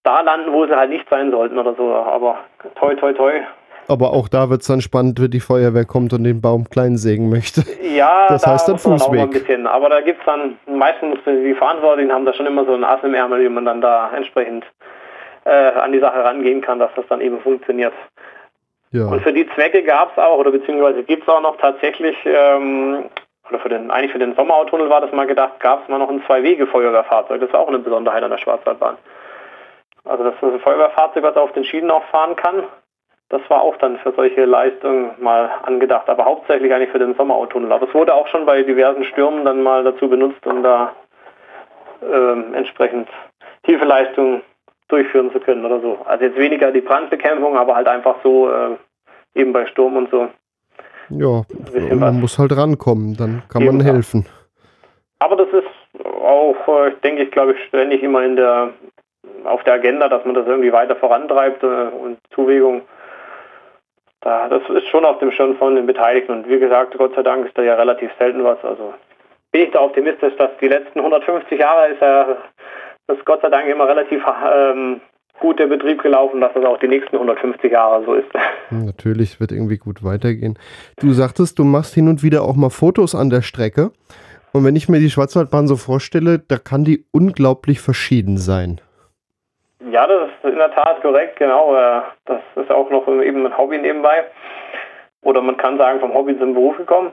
[0.05, 1.93] da landen, wo sie halt nicht sein sollten oder so.
[1.93, 2.39] Aber
[2.77, 3.43] toi, toi, toi,
[3.89, 6.97] aber auch da wird es dann spannend, wenn die Feuerwehr kommt und den Baum klein
[6.97, 7.63] sägen möchte.
[7.83, 9.21] Ja, das da heißt dann Fußweg.
[9.21, 9.67] Auch ein bisschen.
[9.67, 13.01] Aber da gibt es dann, meistens die Verantwortlichen haben da schon immer so ein Ass
[13.03, 14.65] im Ärmel, wie man dann da entsprechend
[15.45, 17.93] äh, an die Sache rangehen kann, dass das dann eben funktioniert.
[18.93, 19.07] Ja.
[19.07, 23.05] Und für die Zwecke gab es auch, oder beziehungsweise gibt es auch noch tatsächlich, ähm,
[23.49, 26.11] oder für den, eigentlich für den Sommerautunnel war das mal gedacht, gab es mal noch
[26.11, 27.41] ein Zwei-Wege-Feuerwehrfahrzeug.
[27.41, 28.97] Das ist auch eine Besonderheit an der Schwarzwaldbahn.
[30.05, 32.65] Also das ist ein Feuerwehrfahrzeug, was auf den Schienen auch fahren kann.
[33.33, 37.73] Das war auch dann für solche Leistungen mal angedacht, aber hauptsächlich eigentlich für den Sommerautunnel.
[37.73, 40.93] Aber es wurde auch schon bei diversen Stürmen dann mal dazu benutzt, um da
[42.03, 43.09] äh, entsprechend
[43.63, 44.43] tiefe Leistungen
[44.89, 45.97] durchführen zu können oder so.
[46.05, 48.77] Also jetzt weniger die Brandbekämpfung, aber halt einfach so äh,
[49.35, 50.29] eben bei Sturm und so.
[51.09, 51.43] Ja,
[51.89, 52.13] man was.
[52.13, 54.27] muss halt rankommen, dann kann eben, man helfen.
[55.21, 58.75] Aber das ist auch, äh, denke ich, glaube ich, ständig immer in der
[59.45, 62.83] auf der Agenda, dass man das irgendwie weiter vorantreibt äh, und Zuwägung
[64.23, 66.33] da, das ist schon auf dem Schirm von den Beteiligten.
[66.33, 68.63] Und wie gesagt, Gott sei Dank ist da ja relativ selten was.
[68.65, 68.95] Also
[69.51, 72.37] bin ich da optimistisch, dass die letzten 150 Jahre ist ja
[73.09, 74.23] das Gott sei Dank immer relativ
[74.55, 75.01] ähm,
[75.41, 78.29] gut der Betrieb gelaufen, dass das auch die nächsten 150 Jahre so ist.
[78.71, 80.59] Natürlich wird irgendwie gut weitergehen.
[81.01, 83.91] Du sagtest, du machst hin und wieder auch mal Fotos an der Strecke.
[84.53, 88.81] Und wenn ich mir die Schwarzwaldbahn so vorstelle, da kann die unglaublich verschieden sein.
[89.91, 91.75] Ja, das ist in der Tat korrekt, genau.
[92.25, 94.25] Das ist auch noch eben ein Hobby nebenbei.
[95.23, 97.13] Oder man kann sagen, vom Hobby zum Beruf gekommen.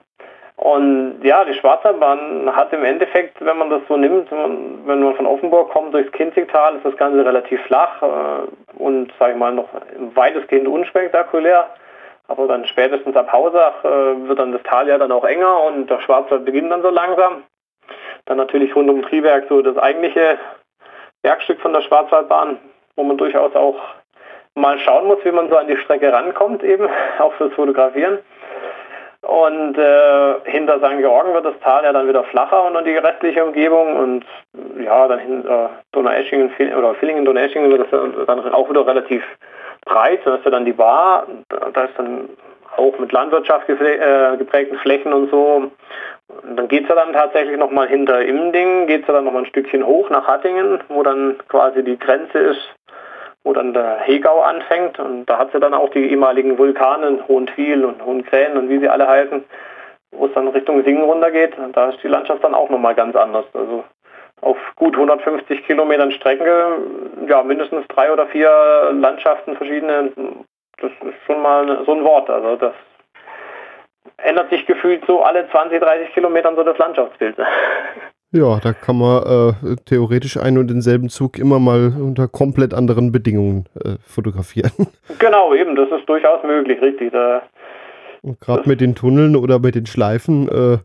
[0.59, 5.25] Und ja, die Schwarzwaldbahn hat im Endeffekt, wenn man das so nimmt, wenn man von
[5.25, 9.69] Offenburg kommt durchs Kinzigtal, ist das Ganze relativ flach äh, und, sage ich mal, noch
[10.15, 11.69] weitestgehend unspektakulär.
[12.27, 15.89] Aber dann spätestens ab Hausach äh, wird dann das Tal ja dann auch enger und
[15.89, 17.43] der Schwarzwald beginnt dann so langsam.
[18.25, 20.37] Dann natürlich rund um Triberg so das eigentliche
[21.23, 22.57] Werkstück von der Schwarzwaldbahn,
[22.95, 23.79] wo man durchaus auch
[24.55, 26.87] mal schauen muss, wie man so an die Strecke rankommt, eben
[27.19, 28.19] auch fürs Fotografieren.
[29.21, 30.97] Und äh, hinter St.
[30.99, 34.25] Georgen wird das Tal ja dann wieder flacher und dann die restliche Umgebung und
[34.81, 39.23] ja, dann hinter Donaueschingen oder Villingen, Donaueschingen wird das dann auch wieder relativ
[39.85, 40.21] breit.
[40.23, 42.29] Da ist ja dann die Bar, da ist dann
[42.79, 45.71] auch mit Landwirtschaft äh, geprägten Flächen und so.
[46.43, 49.43] Und dann geht es ja dann tatsächlich nochmal hinter Imding, geht es ja dann nochmal
[49.43, 52.75] ein Stückchen hoch nach Hattingen, wo dann quasi die Grenze ist,
[53.43, 54.99] wo dann der Hegau anfängt.
[54.99, 58.89] Und da hat sie dann auch die ehemaligen Vulkane, Hohentwiel und Hohenkrähen und wie sie
[58.89, 59.43] alle heißen,
[60.11, 61.57] wo es dann Richtung Singen runtergeht.
[61.57, 63.45] Und da ist die Landschaft dann auch nochmal ganz anders.
[63.53, 63.83] Also
[64.41, 66.77] auf gut 150 Kilometern Strecke,
[67.27, 70.11] ja, mindestens drei oder vier Landschaften verschiedene,
[70.81, 72.29] das ist schon mal so ein Wort.
[72.29, 72.73] Also das
[74.17, 77.37] ändert sich gefühlt so alle 20, 30 Kilometern so das Landschaftsbild.
[78.31, 83.11] Ja, da kann man äh, theoretisch einen und denselben Zug immer mal unter komplett anderen
[83.11, 84.71] Bedingungen äh, fotografieren.
[85.17, 87.11] Genau, eben, das ist durchaus möglich, richtig.
[87.11, 87.41] Da,
[88.39, 90.77] Gerade mit den Tunneln oder mit den Schleifen, äh,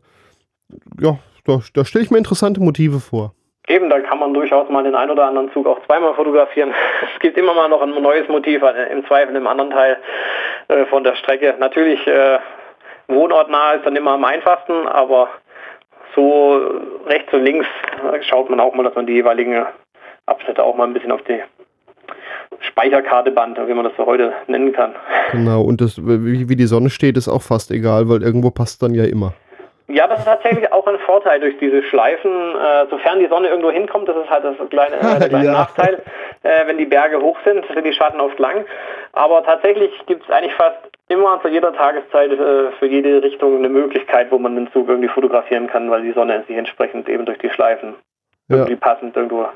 [1.03, 3.35] ja, da, da stelle ich mir interessante Motive vor.
[3.67, 6.75] Eben, da kann man durchaus mal den einen oder anderen Zug auch zweimal fotografieren.
[7.15, 9.97] Es gibt immer mal noch ein neues Motiv, äh, im Zweifel im anderen Teil
[10.69, 11.55] äh, von der Strecke.
[11.59, 12.39] Natürlich äh,
[13.09, 15.29] wohnortnah ist dann immer am einfachsten, aber
[16.15, 16.61] so
[17.07, 17.67] rechts und links
[18.13, 19.65] äh, schaut man auch mal, dass man die jeweiligen
[20.27, 21.41] Abschnitte auch mal ein bisschen auf die
[22.61, 24.95] Speicherkarte band, wie man das so heute nennen kann.
[25.33, 28.95] Genau, und das, wie die Sonne steht, ist auch fast egal, weil irgendwo passt dann
[28.95, 29.33] ja immer.
[29.87, 32.31] Ja, das ist tatsächlich auch ein Vorteil durch diese Schleifen.
[32.57, 35.53] Äh, sofern die Sonne irgendwo hinkommt, das ist halt das kleine, äh, der kleine ja.
[35.53, 36.03] Nachteil,
[36.43, 38.65] äh, wenn die Berge hoch sind, sind die Schatten oft lang.
[39.13, 43.69] Aber tatsächlich gibt es eigentlich fast immer zu jeder Tageszeit äh, für jede Richtung eine
[43.69, 47.39] Möglichkeit, wo man den Zug irgendwie fotografieren kann, weil die Sonne sich entsprechend eben durch
[47.39, 47.95] die Schleifen
[48.49, 48.57] ja.
[48.57, 49.49] irgendwie passend irgendwo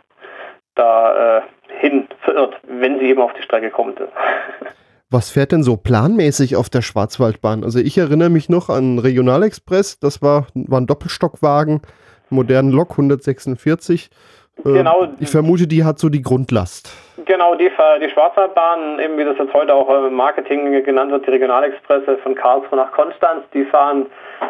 [0.74, 1.42] da äh,
[1.80, 4.00] hin verirrt, wenn sie eben auf die Strecke kommt.
[5.11, 7.64] Was fährt denn so planmäßig auf der Schwarzwaldbahn?
[7.64, 11.81] Also ich erinnere mich noch an Regionalexpress, das war, war ein Doppelstockwagen,
[12.29, 14.11] modernen Lok 146.
[14.59, 15.09] Äh, genau.
[15.18, 16.92] Ich vermute, die hat so die Grundlast.
[17.25, 17.71] Genau, die,
[18.03, 22.35] die Schwarzwaldbahn, eben wie das jetzt heute auch im Marketing genannt wird, die Regionalexpresse von
[22.35, 24.07] Karlsruhe nach Konstanz, die fahren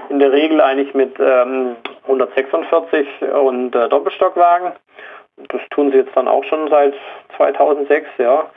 [0.09, 3.07] in der Regel eigentlich mit ähm, 146
[3.45, 4.73] und äh, Doppelstockwagen.
[5.51, 6.95] Das tun sie jetzt dann auch schon seit
[7.37, 8.51] 2006, ja.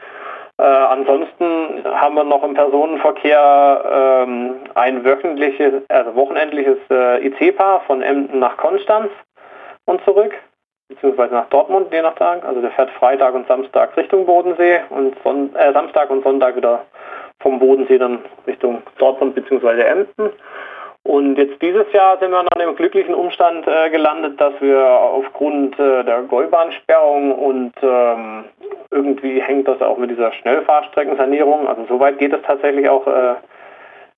[0.61, 3.83] Äh, ansonsten haben wir noch im Personenverkehr
[4.23, 9.09] ähm, ein wöchentliches, also wochenendliches äh, IC-Paar von Emden nach Konstanz
[9.85, 10.35] und zurück,
[10.87, 12.45] beziehungsweise nach Dortmund, je nach Tag.
[12.45, 16.85] Also der fährt Freitag und Samstag Richtung Bodensee und Son äh, Samstag und Sonntag wieder
[17.39, 19.81] vom Bodensee dann Richtung Dortmund bzw.
[19.81, 20.29] Emden.
[21.03, 25.77] Und jetzt dieses Jahr sind wir in einem glücklichen Umstand äh, gelandet, dass wir aufgrund
[25.79, 28.45] äh, der Gäubahnsperrung und ähm,
[28.91, 33.35] irgendwie hängt das auch mit dieser Schnellfahrstreckensanierung, also soweit geht es tatsächlich auch äh,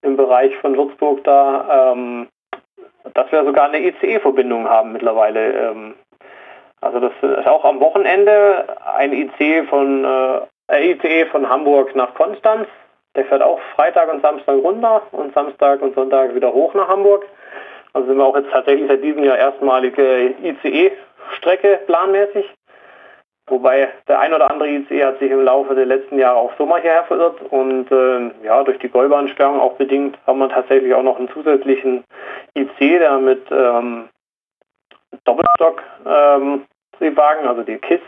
[0.01, 2.27] im Bereich von Würzburg da, ähm,
[3.13, 5.53] dass wir sogar eine ICE-Verbindung haben mittlerweile.
[5.53, 5.93] Ähm,
[6.81, 8.65] also das ist auch am Wochenende
[8.97, 12.67] ein ICE von, äh, ICE von Hamburg nach Konstanz
[13.15, 17.25] der fährt auch Freitag und Samstag runter und Samstag und Sonntag wieder hoch nach Hamburg.
[17.93, 22.51] Also sind wir auch jetzt tatsächlich seit diesem Jahr erstmalige ICE-Strecke planmäßig.
[23.47, 26.65] Wobei der ein oder andere ICE hat sich im Laufe der letzten Jahre auch so
[26.65, 31.03] mal hierher verirrt und äh, ja, durch die Gäubahnsperrung auch bedingt haben wir tatsächlich auch
[31.03, 32.05] noch einen zusätzlichen
[32.55, 34.07] IC, der mit ähm,
[35.25, 36.65] Doppelstock ähm,
[36.99, 38.01] also die KISS,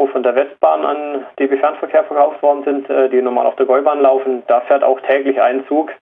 [0.00, 3.66] wo von der Westbahn an DB Fernverkehr verkauft worden sind, äh, die normal auf der
[3.66, 4.42] Gäubahn laufen.
[4.46, 5.92] Da fährt auch täglich ein Zug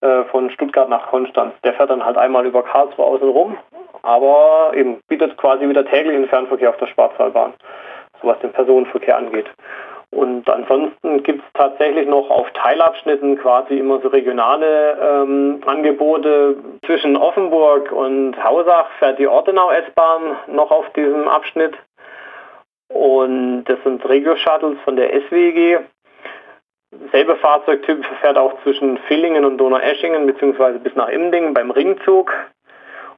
[0.00, 1.52] äh, von Stuttgart nach Konstanz.
[1.64, 3.58] Der fährt dann halt einmal über Karlsruhe außen rum,
[4.02, 7.54] aber eben bietet quasi wieder täglichen Fernverkehr auf der Schwarzwaldbahn,
[8.22, 9.50] so was den Personenverkehr angeht.
[10.12, 16.58] Und ansonsten gibt es tatsächlich noch auf Teilabschnitten quasi immer so regionale ähm, Angebote.
[16.86, 21.74] Zwischen Offenburg und Hausach fährt die Ortenau S-Bahn noch auf diesem Abschnitt.
[22.96, 25.78] Und das sind Regio-Shuttles von der SWG.
[27.12, 30.78] Selbe Fahrzeugtyp fährt auch zwischen Villingen und Donaueschingen bzw.
[30.78, 32.32] bis nach Imdingen beim Ringzug.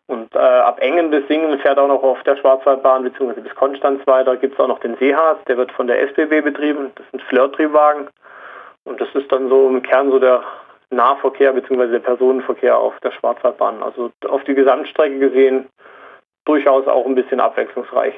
[0.09, 3.41] Und äh, ab Engen bis Singen fährt auch noch auf der Schwarzwaldbahn bzw.
[3.41, 4.37] bis Konstanz weiter.
[4.37, 6.91] Gibt es auch noch den Seehas, der wird von der SBB betrieben.
[6.97, 8.09] Das sind Flirttriebwagen.
[8.85, 10.43] Und das ist dann so im Kern so der
[10.91, 11.89] Nahverkehr bzw.
[11.89, 13.83] der Personenverkehr auf der Schwarzwaldbahn.
[13.83, 15.69] Also auf die Gesamtstrecke gesehen
[16.47, 18.15] durchaus auch ein bisschen abwechslungsreich.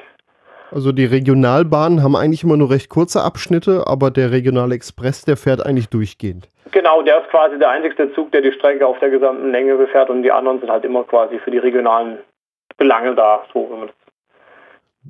[0.71, 5.35] Also die Regionalbahnen haben eigentlich immer nur recht kurze Abschnitte, aber der Regionale Express, der
[5.35, 6.49] fährt eigentlich durchgehend.
[6.71, 10.09] Genau, der ist quasi der einzige Zug, der die Strecke auf der gesamten Länge befährt
[10.09, 12.19] und die anderen sind halt immer quasi für die regionalen
[12.77, 13.43] Belange da.
[13.53, 13.89] So,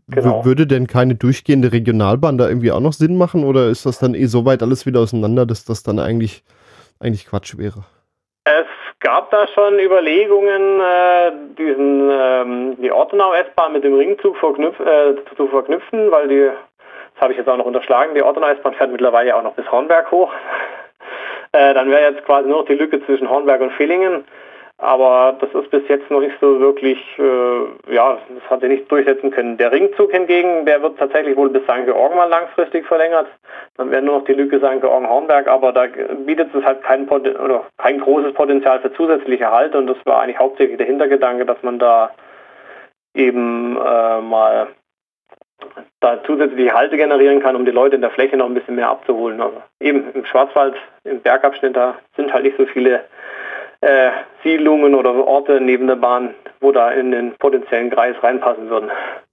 [0.08, 0.44] genau.
[0.44, 4.16] Würde denn keine durchgehende Regionalbahn da irgendwie auch noch Sinn machen oder ist das dann
[4.16, 6.44] eh so weit alles wieder auseinander, dass das dann eigentlich,
[7.00, 7.84] eigentlich Quatsch wäre?
[8.46, 8.66] Es
[9.02, 15.48] gab da schon Überlegungen, äh, diesen, ähm, die Ortenau-S-Bahn mit dem Ringzug verknüpf, äh, zu
[15.48, 16.50] verknüpfen, weil die,
[17.14, 20.10] das habe ich jetzt auch noch unterschlagen, die Ortenau-S-Bahn fährt mittlerweile auch noch bis Hornberg
[20.12, 20.32] hoch.
[21.54, 24.24] Äh, dann wäre jetzt quasi nur noch die Lücke zwischen Hornberg und Villingen.
[24.82, 28.92] Aber das ist bis jetzt noch nicht so wirklich, äh, ja, das hat er nicht
[28.92, 29.56] durchsetzen können.
[29.58, 31.86] Der Ringzug hingegen, der wird tatsächlich wohl bis St.
[31.86, 33.28] Georgen mal langfristig verlängert.
[33.78, 34.82] Dann wäre nur noch die Lücke St.
[34.82, 35.86] Georgen-Hornberg, aber da
[36.26, 40.40] bietet es halt kein, oder kein großes Potenzial für zusätzliche Halt und das war eigentlich
[40.40, 42.10] hauptsächlich der Hintergedanke, dass man da
[43.14, 44.70] eben äh, mal
[46.00, 48.90] da zusätzliche Halte generieren kann, um die Leute in der Fläche noch ein bisschen mehr
[48.90, 49.42] abzuholen.
[49.42, 53.02] Aber eben im Schwarzwald, im Bergabschnitt, da sind halt nicht so viele
[53.82, 54.12] äh,
[54.44, 58.90] Siedlungen oder Orte neben der Bahn, wo da in den potenziellen Kreis reinpassen würden.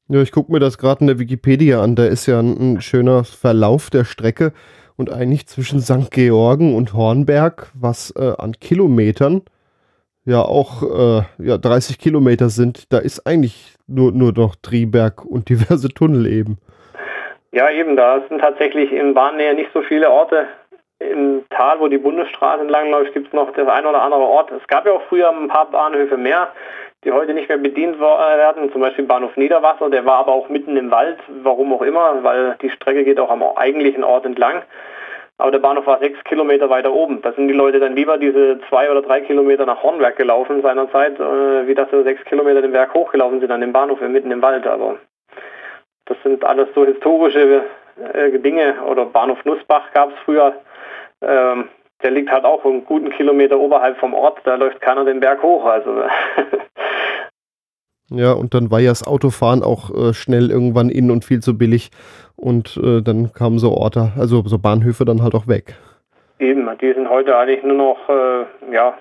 [0.09, 1.95] Ja, ich gucke mir das gerade in der Wikipedia an.
[1.95, 4.53] Da ist ja ein, ein, schöner Verlauf der Strecke
[4.97, 6.11] und eigentlich zwischen St.
[6.11, 9.43] Georgen und Hornberg, was äh, an Kilometern
[10.29, 15.49] ja auch äh, ja, 30 Kilometer sind, da ist eigentlich nur, nur noch Triberg und
[15.49, 16.59] diverse Tunnel eben.
[17.51, 20.47] Ja, eben, da sind tatsächlich in Bahnnähe nicht so viele Orte
[21.01, 24.51] im Tal, wo die Bundesstraße entlangläuft, gibt es noch das ein oder andere Ort.
[24.51, 26.49] Es gab ja auch früher ein paar Bahnhöfe mehr,
[27.05, 28.73] die heute nicht mehr bedient werden.
[28.73, 32.57] Zum Beispiel Bahnhof Niederwasser, der war aber auch mitten im Wald, warum auch immer, weil
[32.61, 34.63] die Strecke geht auch am eigentlichen Ort entlang.
[35.41, 37.23] Aber der Bahnhof war sechs Kilometer weiter oben.
[37.23, 41.19] Da sind die Leute dann lieber diese zwei oder drei Kilometer nach Hornberg gelaufen seinerzeit,
[41.21, 44.43] äh, wie dass sie sechs Kilometer den Berg hochgelaufen sind an dem Bahnhof mitten im
[44.43, 44.67] Wald.
[44.67, 44.97] Aber
[46.07, 47.63] das sind alles so historische
[48.15, 48.83] äh, Dinge.
[48.85, 50.55] Oder Bahnhof Nussbach gab es früher.
[51.23, 51.69] Ähm,
[52.03, 55.43] der liegt halt auch einen guten Kilometer oberhalb vom Ort, da läuft keiner den Berg
[55.43, 55.65] hoch.
[55.65, 56.05] Also
[58.11, 61.59] ja, und dann war ja das Autofahren auch äh, schnell irgendwann in und viel zu
[61.59, 61.91] billig.
[62.37, 65.75] Und äh, dann kamen so Orte, also so Bahnhöfe dann halt auch weg.
[66.39, 68.95] Eben, die sind heute eigentlich nur noch, äh, ja,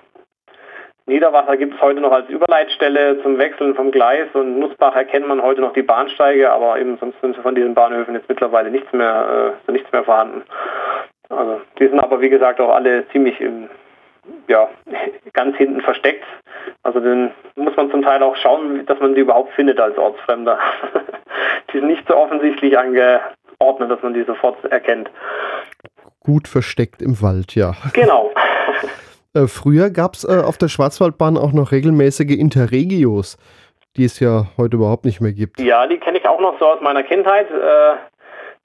[1.08, 5.40] Niederwasser gibt es heute noch als Überleitstelle zum Wechseln vom Gleis und Nussbach erkennt man
[5.40, 9.54] heute noch die Bahnsteige, aber eben sonst sind von diesen Bahnhöfen jetzt mittlerweile nichts mehr,
[9.66, 10.42] äh, nichts mehr vorhanden.
[11.28, 13.68] Also die sind aber wie gesagt auch alle ziemlich im,
[14.48, 14.68] ja,
[15.32, 16.24] ganz hinten versteckt.
[16.82, 20.58] Also dann muss man zum Teil auch schauen, dass man die überhaupt findet als Ortsfremder.
[21.72, 25.10] die sind nicht so offensichtlich angeordnet, dass man die sofort erkennt.
[26.20, 27.72] Gut versteckt im Wald, ja.
[27.92, 28.32] Genau.
[29.34, 33.38] äh, früher gab es äh, auf der Schwarzwaldbahn auch noch regelmäßige Interregios,
[33.96, 35.60] die es ja heute überhaupt nicht mehr gibt.
[35.60, 37.50] Ja, die kenne ich auch noch so aus meiner Kindheit.
[37.50, 37.96] Äh,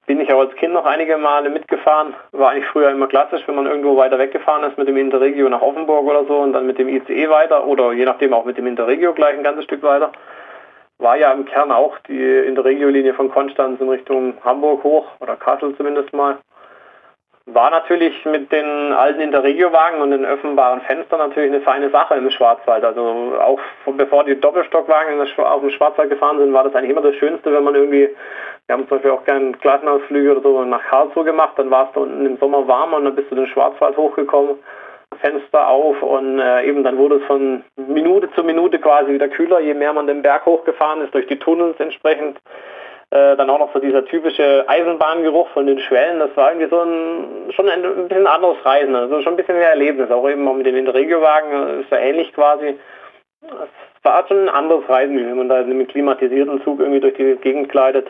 [0.06, 2.14] bin ich auch als Kind noch einige Male mitgefahren.
[2.32, 5.62] War eigentlich früher immer klassisch, wenn man irgendwo weiter weggefahren ist mit dem Interregio nach
[5.62, 8.66] Offenburg oder so und dann mit dem ICE weiter oder je nachdem auch mit dem
[8.66, 10.12] Interregio gleich ein ganzes Stück weiter.
[10.98, 15.74] War ja im Kern auch die Interregio-Linie von Konstanz in Richtung Hamburg hoch oder Kassel
[15.76, 16.38] zumindest mal.
[17.46, 22.30] War natürlich mit den alten Interregio-Wagen und den öffnbaren Fenstern natürlich eine feine Sache im
[22.30, 22.84] Schwarzwald.
[22.84, 23.60] Also auch
[23.96, 27.64] bevor die Doppelstockwagen auf dem Schwarzwald gefahren sind, war das eigentlich immer das Schönste, wenn
[27.64, 28.08] man irgendwie
[28.66, 31.52] wir haben zum Beispiel auch gerne Klassenausflüge oder so nach Karlsruhe gemacht.
[31.56, 34.56] Dann war es da unten im Sommer warm und dann bist du den Schwarzwald hochgekommen,
[35.20, 39.60] Fenster auf und äh, eben dann wurde es von Minute zu Minute quasi wieder kühler,
[39.60, 42.38] je mehr man den Berg hochgefahren ist, durch die Tunnels entsprechend.
[43.14, 46.80] Äh, dann auch noch so dieser typische Eisenbahngeruch von den Schwellen, das war irgendwie so
[46.80, 50.48] ein, schon ein, ein bisschen anderes Reisen, also schon ein bisschen mehr Erlebnis, auch eben
[50.48, 52.76] auch mit den Interregio-Wagen äh, ist ja ähnlich quasi.
[53.40, 57.14] Es war schon ein anderes Reisen, wie wenn man da einem klimatisierten Zug irgendwie durch
[57.14, 58.08] die Gegend gleitet.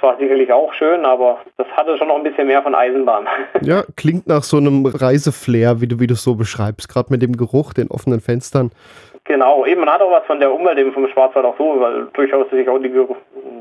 [0.00, 3.26] Das war sicherlich auch schön, aber das hatte schon noch ein bisschen mehr von Eisenbahn.
[3.62, 7.20] Ja, klingt nach so einem Reiseflair, wie du, wie du es so beschreibst, gerade mit
[7.20, 8.70] dem Geruch, den offenen Fenstern.
[9.24, 12.06] Genau, eben man hat auch was von der Umwelt eben vom Schwarzwald auch so, weil
[12.12, 12.92] durchaus sich auch die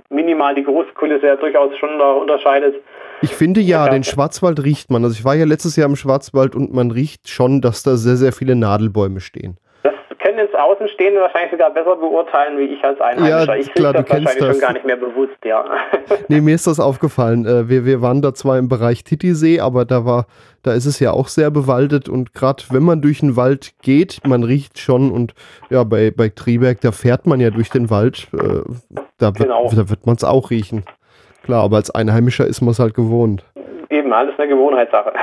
[0.09, 2.75] minimal die Großkulisse ja durchaus schon da unterscheidet.
[3.21, 5.03] Ich finde ja, den Schwarzwald riecht man.
[5.03, 8.15] Also ich war ja letztes Jahr im Schwarzwald und man riecht schon, dass da sehr,
[8.15, 9.57] sehr viele Nadelbäume stehen
[10.27, 13.55] können ins Außenstehende wahrscheinlich sogar besser beurteilen, wie ich als Einheimischer.
[13.55, 14.47] Ja, ich klar, das wahrscheinlich das.
[14.47, 15.63] schon gar nicht mehr bewusst, ja.
[16.27, 17.45] nee, mir ist das aufgefallen.
[17.45, 20.25] Äh, wir, wir waren da zwar im Bereich Titisee, aber da war,
[20.63, 24.19] da ist es ja auch sehr bewaldet und gerade wenn man durch den Wald geht,
[24.27, 25.33] man riecht schon und
[25.69, 28.61] ja, bei, bei Triberg, da fährt man ja durch den Wald, äh,
[29.17, 29.71] da, genau.
[29.71, 30.83] wird, da wird man es auch riechen.
[31.43, 33.45] Klar, aber als Einheimischer ist man es halt gewohnt.
[33.89, 35.13] Eben, alles eine Gewohnheitssache.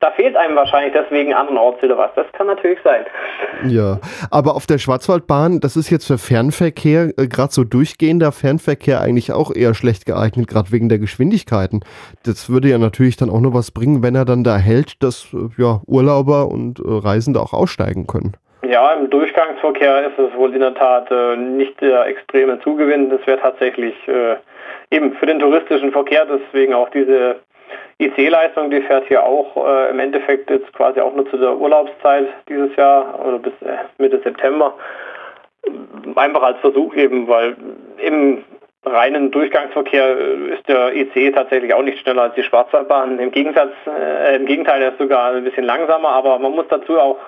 [0.00, 2.10] Da fehlt einem wahrscheinlich deswegen andernorts oder was.
[2.14, 3.04] Das kann natürlich sein.
[3.66, 3.98] Ja,
[4.30, 9.32] aber auf der Schwarzwaldbahn, das ist jetzt für Fernverkehr, äh, gerade so durchgehender Fernverkehr eigentlich
[9.32, 11.80] auch eher schlecht geeignet, gerade wegen der Geschwindigkeiten.
[12.24, 15.32] Das würde ja natürlich dann auch nur was bringen, wenn er dann da hält, dass
[15.32, 18.34] äh, ja, Urlauber und äh, Reisende auch aussteigen können.
[18.62, 23.08] Ja, im Durchgangsverkehr ist es wohl in der Tat äh, nicht der extreme Zugewinn.
[23.08, 24.36] Das wäre tatsächlich äh,
[24.90, 27.36] eben für den touristischen Verkehr, deswegen auch diese
[28.00, 32.28] IC-Leistung, die fährt hier auch äh, im Endeffekt jetzt quasi auch nur zu der Urlaubszeit
[32.48, 34.74] dieses Jahr oder bis äh, Mitte September.
[36.14, 37.56] Einfach als Versuch eben, weil
[37.98, 38.44] im
[38.84, 43.18] reinen Durchgangsverkehr ist der IC tatsächlich auch nicht schneller als die Schwarzwaldbahn.
[43.18, 46.98] Im Gegensatz, äh, im Gegenteil, er ist sogar ein bisschen langsamer, aber man muss dazu
[46.98, 47.18] auch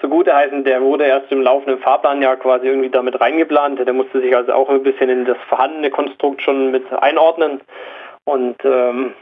[0.00, 3.78] zugute heißen, der wurde erst im laufenden Fahrplan ja quasi irgendwie damit reingeplant.
[3.84, 7.60] Der musste sich also auch ein bisschen in das vorhandene Konstrukt schon mit einordnen.
[8.24, 9.14] Und ähm,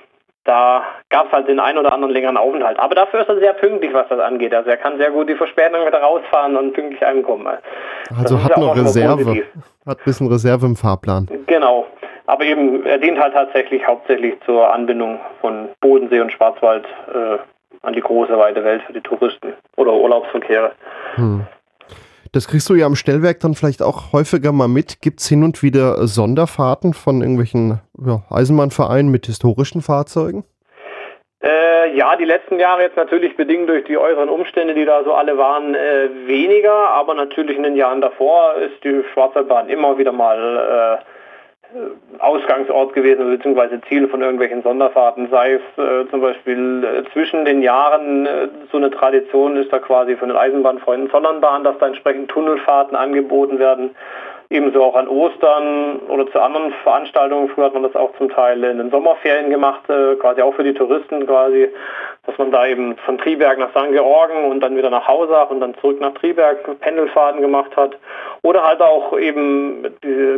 [0.47, 2.79] da gab es halt den einen oder anderen längeren Aufenthalt.
[2.79, 4.55] Aber dafür ist er sehr pünktlich, was das angeht.
[4.55, 7.47] Also er kann sehr gut die Verspätung wieder rausfahren und pünktlich ankommen.
[8.19, 9.43] Also hat noch Reserve.
[9.87, 11.29] Hat ein bisschen Reserve im Fahrplan.
[11.47, 11.87] Genau.
[12.27, 17.39] Aber eben, er dient halt tatsächlich hauptsächlich zur Anbindung von Bodensee und Schwarzwald äh,
[17.83, 20.73] an die große weite Welt für die Touristen oder Urlaubsverkehre.
[21.15, 21.47] Hm.
[22.33, 25.01] Das kriegst du ja am Stellwerk dann vielleicht auch häufiger mal mit.
[25.01, 30.45] Gibt es hin und wieder Sonderfahrten von irgendwelchen ja, Eisenbahnvereinen mit historischen Fahrzeugen?
[31.43, 35.15] Äh, ja, die letzten Jahre jetzt natürlich bedingt durch die äußeren Umstände, die da so
[35.15, 36.91] alle waren, äh, weniger.
[36.91, 41.16] Aber natürlich in den Jahren davor ist die Schwarzwaldbahn immer wieder mal äh,
[42.19, 47.61] Ausgangsort gewesen, beziehungsweise Ziel von irgendwelchen Sonderfahrten, sei es äh, zum Beispiel äh, zwischen den
[47.61, 52.31] Jahren äh, so eine Tradition ist da quasi von den Eisenbahnfreunden Zollernbahn, dass da entsprechend
[52.31, 53.91] Tunnelfahrten angeboten werden,
[54.51, 57.49] ebenso auch an Ostern oder zu anderen Veranstaltungen.
[57.49, 60.63] Früher hat man das auch zum Teil in den Sommerferien gemacht, äh, quasi auch für
[60.63, 61.69] die Touristen quasi,
[62.27, 63.91] dass man da eben von Triberg nach St.
[63.91, 67.97] Georgen und dann wieder nach Hausach und dann zurück nach Triberg Pendelfahrten gemacht hat.
[68.43, 69.83] Oder halt auch eben,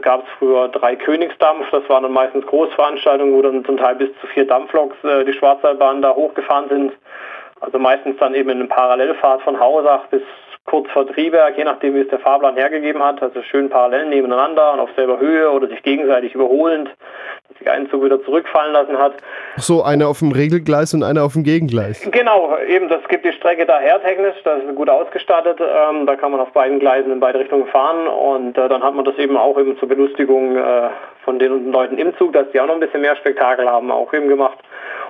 [0.00, 4.08] gab es früher drei Königsdampf, das waren dann meistens Großveranstaltungen, wo dann zum Teil bis
[4.20, 6.92] zu vier Dampfloks äh, die Schwarzwaldbahn da hochgefahren sind.
[7.60, 10.22] Also meistens dann eben in einer Parallelfahrt von Hausach bis
[10.68, 14.74] kurz vor Triberg, je nachdem wie es der Fahrplan hergegeben hat, also schön parallel nebeneinander
[14.74, 16.90] und auf selber Höhe oder sich gegenseitig überholend,
[17.48, 19.14] dass sich ein Zug wieder zurückfallen lassen hat.
[19.56, 22.06] So, eine auf dem Regelgleis und eine auf dem Gegengleis.
[22.10, 26.32] Genau, eben, das gibt die Strecke daher technisch, das ist gut ausgestattet, ähm, da kann
[26.32, 29.38] man auf beiden Gleisen in beide Richtungen fahren und äh, dann hat man das eben
[29.38, 30.90] auch eben zur Belustigung äh,
[31.24, 34.12] von den Leuten im Zug, dass die auch noch ein bisschen mehr Spektakel haben, auch
[34.12, 34.58] eben gemacht.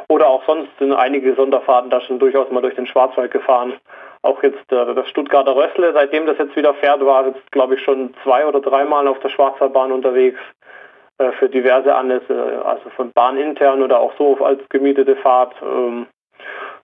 [0.08, 3.74] Oder auch sonst sind einige Sonderfahrten da schon durchaus mal durch den Schwarzwald gefahren
[4.22, 7.82] auch jetzt äh, das Stuttgarter Rössle, seitdem das jetzt wieder fährt, war jetzt glaube ich
[7.82, 10.40] schon zwei oder dreimal auf der Schwarzwaldbahn unterwegs
[11.18, 15.54] äh, für diverse Anlässe, also von Bahnintern oder auch so als gemietete Fahrt.
[15.62, 16.06] Ähm,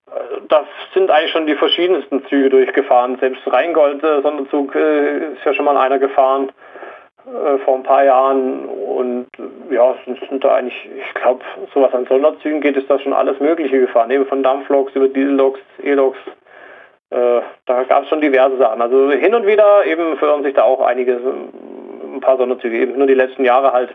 [0.06, 3.16] äh, das sind eigentlich schon die verschiedensten Züge durchgefahren.
[3.18, 6.52] Selbst Rheingold äh, Sonderzug äh, ist ja schon mal einer gefahren
[7.26, 9.28] äh, vor ein paar Jahren und
[9.70, 13.40] ja, sind, sind da eigentlich, ich glaube, sowas an Sonderzügen geht, ist da schon alles
[13.40, 16.43] Mögliche gefahren, eben von Dampfloks über Dieselloks, E-Loks, äh,
[17.14, 18.82] da gab es schon diverse Sachen.
[18.82, 21.20] Also hin und wieder eben fördern sich da auch einige,
[22.14, 22.76] ein paar Sonderzüge.
[22.76, 23.94] Eben nur die letzten Jahre halt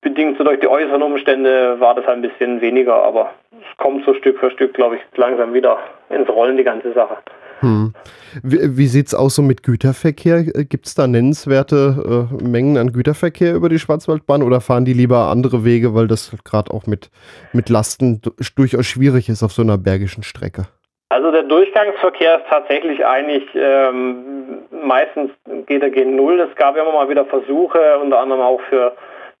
[0.00, 4.14] bedingt durch die äußeren Umstände war das halt ein bisschen weniger, aber es kommt so
[4.14, 5.78] Stück für Stück, glaube ich, langsam wieder
[6.10, 7.18] ins Rollen, die ganze Sache.
[7.60, 7.94] Hm.
[8.42, 10.42] Wie, wie sieht es aus so mit Güterverkehr?
[10.42, 15.28] Gibt es da nennenswerte äh, Mengen an Güterverkehr über die Schwarzwaldbahn oder fahren die lieber
[15.28, 17.10] andere Wege, weil das gerade auch mit,
[17.52, 18.20] mit Lasten
[18.56, 20.66] durchaus schwierig ist auf so einer bergischen Strecke?
[21.12, 25.30] Also der Durchgangsverkehr ist tatsächlich eigentlich ähm, meistens
[25.66, 26.40] geht er gegen Null.
[26.40, 28.94] Es gab immer mal wieder Versuche, unter anderem auch für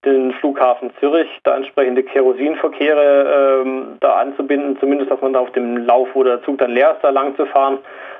[0.04, 5.78] den Flughafen Zürich, da entsprechende Kerosinverkehre ähm, da anzubinden, zumindest dass man da auf dem
[5.78, 7.78] Lauf, wo der Zug dann leer ist, da lang zu fahren.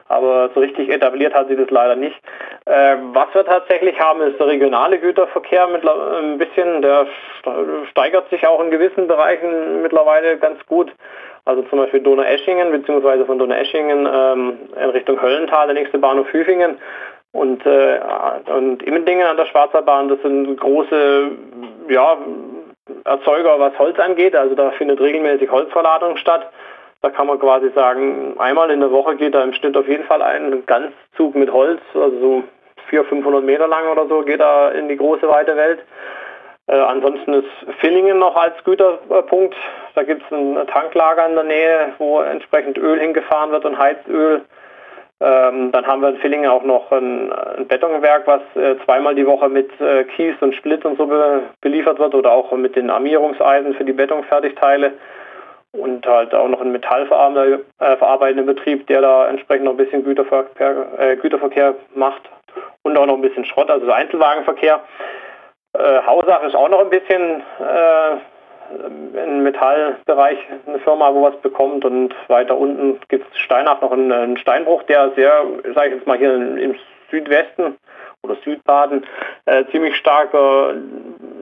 [0.09, 2.17] Aber so richtig etabliert hat sie das leider nicht.
[2.65, 7.07] Äh, was wir tatsächlich haben, ist der regionale Güterverkehr mit ein bisschen, der
[7.91, 10.91] steigert sich auch in gewissen Bereichen mittlerweile ganz gut.
[11.45, 16.79] Also zum Beispiel Donaueschingen, beziehungsweise von Donaueschingen ähm, in Richtung Höllental, der nächste Bahnhof Hüfingen.
[17.33, 17.99] Und, äh,
[18.55, 21.31] und Immendingen an der Schwarzer Bahn, das sind große
[21.89, 22.19] ja,
[23.05, 24.37] Erzeuger, was Holz angeht.
[24.37, 26.49] Also da findet regelmäßig Holzverladung statt.
[27.01, 30.05] Da kann man quasi sagen, einmal in der Woche geht da im Schnitt auf jeden
[30.05, 32.45] Fall ein Ganzzug mit Holz, also so
[32.91, 35.81] 400, 500 Meter lang oder so, geht da in die große weite Welt.
[36.69, 37.49] Äh, ansonsten ist
[37.81, 39.57] Villingen noch als Güterpunkt.
[39.95, 44.43] Da gibt es ein Tanklager in der Nähe, wo entsprechend Öl hingefahren wird und Heizöl.
[45.21, 49.27] Ähm, dann haben wir in Villingen auch noch ein, ein Betonwerk, was äh, zweimal die
[49.27, 52.91] Woche mit äh, Kies und Split und so be beliefert wird oder auch mit den
[52.91, 54.95] Armierungseisen für die Betonfertigteile.
[55.73, 60.87] und halt auch noch ein metallverarbeitender äh, Betrieb, der da entsprechend noch ein bisschen Güterverkehr,
[60.99, 62.23] äh, Güterverkehr macht
[62.83, 64.81] und auch noch ein bisschen Schrott, also Einzelwagenverkehr.
[65.75, 71.85] Äh, Hausach ist auch noch ein bisschen äh, im Metallbereich eine Firma, wo was bekommt
[71.85, 75.45] und weiter unten gibt es Steinach noch einen, einen, Steinbruch, der sehr,
[75.75, 76.75] sage ich jetzt mal hier im
[77.11, 77.77] Südwesten
[78.23, 79.07] oder Südbaden
[79.47, 80.75] äh, ziemlich starker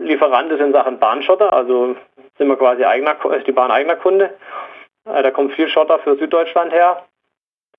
[0.01, 1.95] Lieferant ist in Sachen Bahnschotter, also
[2.39, 4.35] sind wir quasi eigener, ist die Bahn eigener Kunde.
[5.05, 7.05] Äh, da kommt viel Schotter für Süddeutschland her.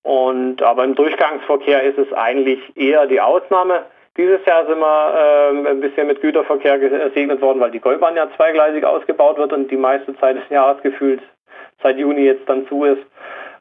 [0.03, 3.85] Und aber im Durchgangsverkehr ist es eigentlich eher die Ausnahme.
[4.17, 8.27] Dieses Jahr sind wir äh, ein bisschen mit Güterverkehr gesegnet worden, weil die Goldbahn ja
[8.35, 11.21] zweigleisig ausgebaut wird und die meiste Zeit des Jahres gefühlt
[11.81, 13.03] seit Juni jetzt dann zu ist.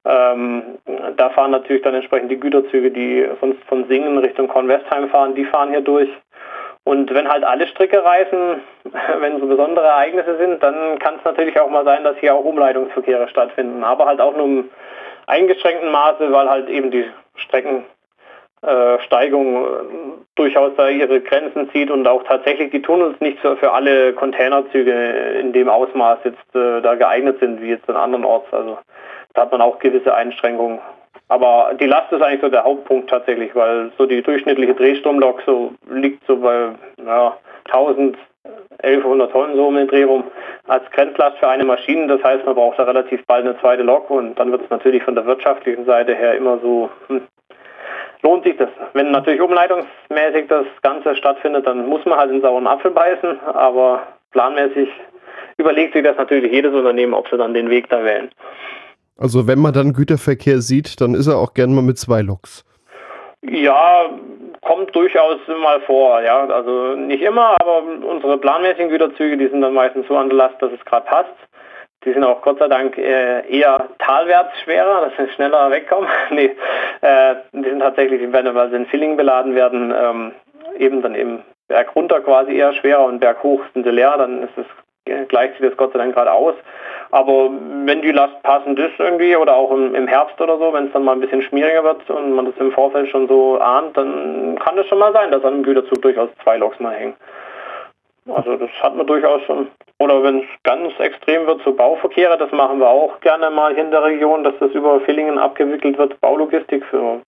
[0.04, 0.78] Ähm,
[1.16, 5.44] da fahren natürlich dann entsprechend die Güterzüge, die sonst von Singen Richtung Kornwestheim fahren, die
[5.44, 6.08] fahren hier durch.
[6.84, 8.60] Und wenn halt alle Stricke reißen,
[9.20, 12.44] wenn so besondere Ereignisse sind, dann kann es natürlich auch mal sein, dass hier auch
[12.44, 13.84] Umleitungsverkehre stattfinden.
[13.84, 14.70] Aber halt auch nur im
[15.26, 17.04] eingeschränkten Maße, weil halt eben die
[17.36, 17.99] Streckensteigung
[18.62, 18.98] äh,
[20.36, 24.92] durchaus da ihre Grenzen zieht und auch tatsächlich die Tunnels nicht für, für alle Containerzüge
[25.40, 28.52] in dem Ausmaß jetzt äh, da geeignet sind, wie jetzt an anderen Orts.
[28.52, 28.78] Also
[29.34, 30.80] da hat man auch gewisse Einschränkungen.
[31.28, 35.72] Aber die Last ist eigentlich so der Hauptpunkt tatsächlich, weil so die durchschnittliche Drehstromlok so
[35.88, 36.70] liegt so bei
[37.04, 37.36] ja,
[37.66, 38.16] 1000,
[38.82, 40.24] 1100 Tonnen so um den Dreh rum
[40.66, 42.08] als Grenzlast für eine Maschine.
[42.08, 45.02] Das heißt, man braucht da relativ bald eine zweite Lok und dann wird es natürlich
[45.02, 47.22] von der wirtschaftlichen Seite her immer so, hm,
[48.22, 48.68] lohnt sich das.
[48.92, 54.06] Wenn natürlich umleitungsmäßig das Ganze stattfindet, dann muss man halt in sauren Apfel beißen, aber
[54.32, 54.88] planmäßig
[55.56, 58.30] überlegt sich das natürlich jedes Unternehmen, ob sie dann den Weg da wählen.
[59.18, 62.64] Also wenn man dann Güterverkehr sieht, dann ist er auch gern mal mit zwei Loks.
[63.42, 64.10] Ja,
[64.62, 66.46] kommt durchaus mal vor, ja.
[66.46, 70.60] Also nicht immer, aber unsere planmäßigen Güterzüge, die sind dann meistens so an der Last,
[70.60, 71.34] dass es gerade passt.
[72.04, 76.08] Die sind auch Gott sei Dank äh, eher talwärts schwerer, dass sie schneller wegkommen.
[76.30, 76.56] nee,
[77.02, 80.32] äh, die sind tatsächlich, wenn sie in Filling beladen werden, ähm,
[80.78, 84.42] eben dann eben Berg runter quasi eher schwerer und Berg hoch sind sie leer, dann
[84.42, 84.66] ist es
[85.28, 86.54] gleicht sich das Gott sei Dank gerade aus.
[87.10, 87.50] Aber
[87.84, 90.92] wenn die Last passend ist irgendwie oder auch im, im Herbst oder so, wenn es
[90.92, 94.58] dann mal ein bisschen schmieriger wird und man das im Vorfeld schon so ahnt, dann
[94.60, 97.14] kann es schon mal sein, dass an einem Güterzug durchaus zwei Loks mal hängen.
[98.26, 99.68] Also das hat man durchaus schon.
[99.98, 103.90] Oder wenn es ganz extrem wird, so Bauverkehre, das machen wir auch gerne mal in
[103.90, 107.20] der Region, dass das über Villingen abgewickelt wird, Baulogistik für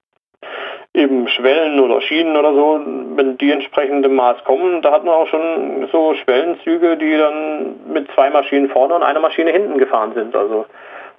[0.94, 2.80] eben Schwellen oder Schienen oder so,
[3.16, 8.10] wenn die entsprechend Maß kommen, da hat man auch schon so Schwellenzüge, die dann mit
[8.12, 10.36] zwei Maschinen vorne und einer Maschine hinten gefahren sind.
[10.36, 10.66] Also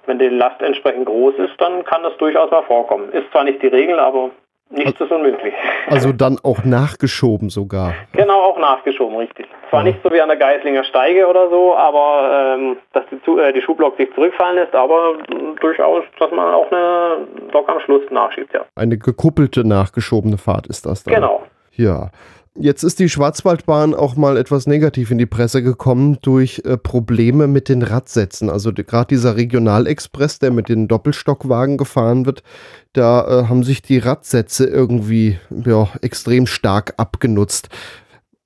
[0.06, 3.10] wenn die Last entsprechend groß ist, dann kann das durchaus mal vorkommen.
[3.12, 4.30] Ist zwar nicht die Regel, aber
[4.74, 5.54] Nichts ist unmöglich.
[5.86, 7.94] Also dann auch nachgeschoben sogar.
[8.12, 9.46] Genau, auch nachgeschoben, richtig.
[9.70, 9.92] Zwar ja.
[9.92, 13.62] nicht so wie an der Geislinger Steige oder so, aber ähm, dass die, äh, die
[13.62, 15.14] Schublok sich zurückfallen lässt, aber
[15.60, 18.64] durchaus, dass man auch eine Lok am Schluss nachschiebt, ja.
[18.74, 21.14] Eine gekuppelte, nachgeschobene Fahrt ist das dann.
[21.14, 21.42] Genau.
[21.72, 22.10] Ja.
[22.56, 27.48] Jetzt ist die Schwarzwaldbahn auch mal etwas negativ in die Presse gekommen durch äh, Probleme
[27.48, 28.48] mit den Radsätzen.
[28.48, 32.44] Also die, gerade dieser Regionalexpress, der mit den Doppelstockwagen gefahren wird,
[32.92, 37.70] da äh, haben sich die Radsätze irgendwie ja, extrem stark abgenutzt.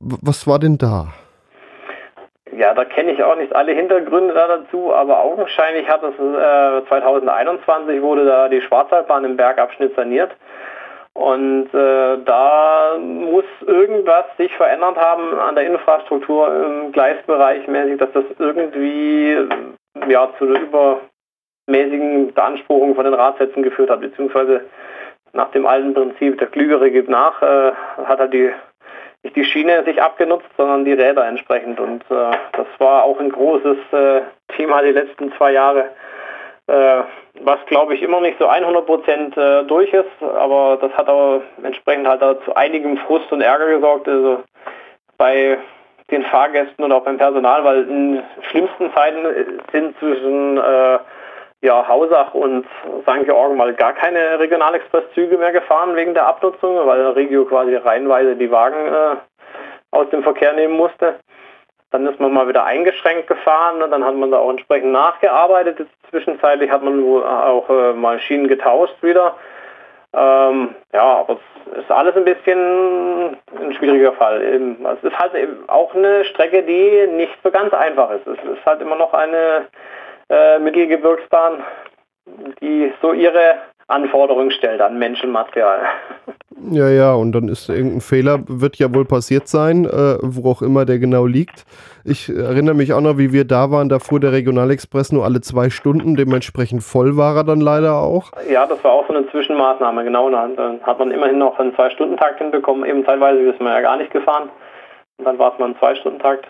[0.01, 1.09] W was war denn da?
[2.57, 6.89] Ja, da kenne ich auch nicht alle Hintergründe da dazu, aber augenscheinlich hat es äh,
[6.89, 10.31] 2021 wurde da die Schwarzwaldbahn im Bergabschnitt saniert.
[11.19, 18.13] Und äh, da muss irgendwas sich verändert haben an der Infrastruktur im Gleisbereich mäßig, dass
[18.13, 19.37] das irgendwie
[20.09, 20.61] ja, zu einer
[21.67, 24.61] übermäßigen Beanspruchung von den Radsätzen geführt hat, beziehungsweise
[25.33, 27.73] nach dem alten Prinzip, der Klügere gibt nach, äh,
[28.05, 28.53] hat er die
[29.25, 31.81] nicht die Schiene sich abgenutzt, sondern die Räder entsprechend.
[31.81, 34.21] Und äh, das war auch ein großes äh,
[34.57, 35.87] Thema die letzten zwei Jahre
[36.69, 41.41] was glaube ich immer nicht so 100 Prozent äh, durch ist, aber das hat aber
[41.63, 44.43] entsprechend halt zu einigem Frust und Ärger gesorgt, also
[45.17, 45.59] bei
[46.11, 50.99] den Fahrgästen und auch beim Personal, weil in schlimmsten Zeiten sind zwischen äh,
[51.61, 52.67] ja, Hausach und
[53.03, 53.25] St.
[53.25, 58.51] Georgen mal gar keine Regionalexpresszüge mehr gefahren wegen der Abnutzung, weil Regio quasi reihenweise die
[58.51, 59.17] Wagen äh,
[59.91, 61.17] aus dem Verkehr nehmen musste.
[61.91, 65.87] Dann ist man mal wieder eingeschränkt gefahren, dann hat man da auch entsprechend nachgearbeitet.
[66.11, 69.37] Zwischenzeitlich hat man auch äh, mal Schienen getauscht wieder.
[70.15, 71.39] Ähm, ja, aber
[71.73, 74.41] es ist alles ein bisschen ein schwieriger Fall.
[74.43, 75.33] Es ist halt
[75.69, 78.27] auch eine Strecke, die nicht so ganz einfach ist.
[78.27, 79.67] Es ist halt immer noch eine
[80.31, 81.63] äh, Mittelgebirgsbahn,
[82.61, 83.57] die so ihre
[83.89, 85.81] Anforderungen stellt an Menschenmaterial.
[86.71, 90.61] Ja, ja, und dann ist irgendein Fehler, wird ja wohl passiert sein, äh, wo auch
[90.61, 91.65] immer der genau liegt.
[92.05, 95.41] Ich erinnere mich auch noch, wie wir da waren, da fuhr der Regionalexpress nur alle
[95.41, 98.33] zwei Stunden, dementsprechend voll war er dann leider auch.
[98.51, 100.29] Ja, das war auch so eine Zwischenmaßnahme, genau.
[100.31, 104.11] Dann hat man immerhin noch einen Zwei-Stunden-Takt hinbekommen, eben teilweise ist man ja gar nicht
[104.11, 104.51] gefahren.
[105.17, 106.47] Und dann war es mal ein Zwei-Stunden-Takt.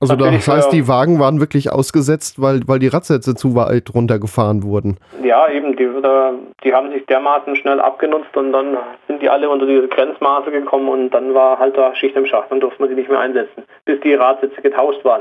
[0.00, 4.62] Also das heißt, die Wagen waren wirklich ausgesetzt, weil, weil die Radsätze zu weit runtergefahren
[4.62, 4.96] wurden.
[5.22, 5.88] Ja, eben, die,
[6.64, 8.78] die haben sich dermaßen schnell abgenutzt und dann
[9.08, 12.50] sind die alle unter diese Grenzmaße gekommen und dann war halt da Schicht im Schacht,
[12.50, 15.20] dann durfte man sie nicht mehr einsetzen, bis die Radsätze getauscht waren.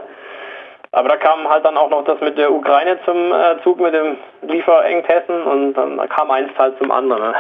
[0.91, 3.93] Aber da kam halt dann auch noch das mit der Ukraine zum äh, Zug mit
[3.93, 4.15] dem
[4.47, 7.35] Lieferengpässen und dann kam eins halt zum anderen.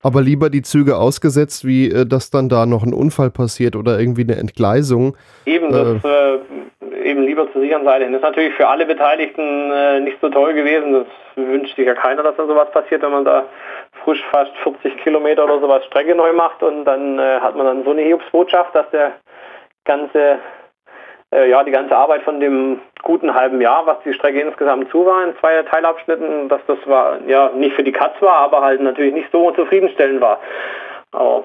[0.00, 3.98] Aber lieber die Züge ausgesetzt, wie äh, dass dann da noch ein Unfall passiert oder
[3.98, 5.16] irgendwie eine Entgleisung.
[5.44, 6.38] Eben, das äh,
[7.38, 8.14] lieber zur sicheren Seite hin.
[8.14, 10.92] Ist natürlich für alle Beteiligten äh, nicht so toll gewesen.
[10.92, 13.44] Das wünscht sich ja keiner, dass da sowas passiert, wenn man da
[14.04, 17.84] frisch fast 40 Kilometer oder sowas Strecke neu macht und dann äh, hat man dann
[17.84, 19.12] so eine Hiobsbotschaft, dass der
[19.84, 20.38] ganze
[21.32, 25.04] äh, ja, die ganze Arbeit von dem guten halben Jahr, was die Strecke insgesamt zu
[25.06, 28.80] war in zwei Teilabschnitten, dass das war ja nicht für die Katz war, aber halt
[28.80, 30.40] natürlich nicht so zufriedenstellend war.
[31.12, 31.44] Aber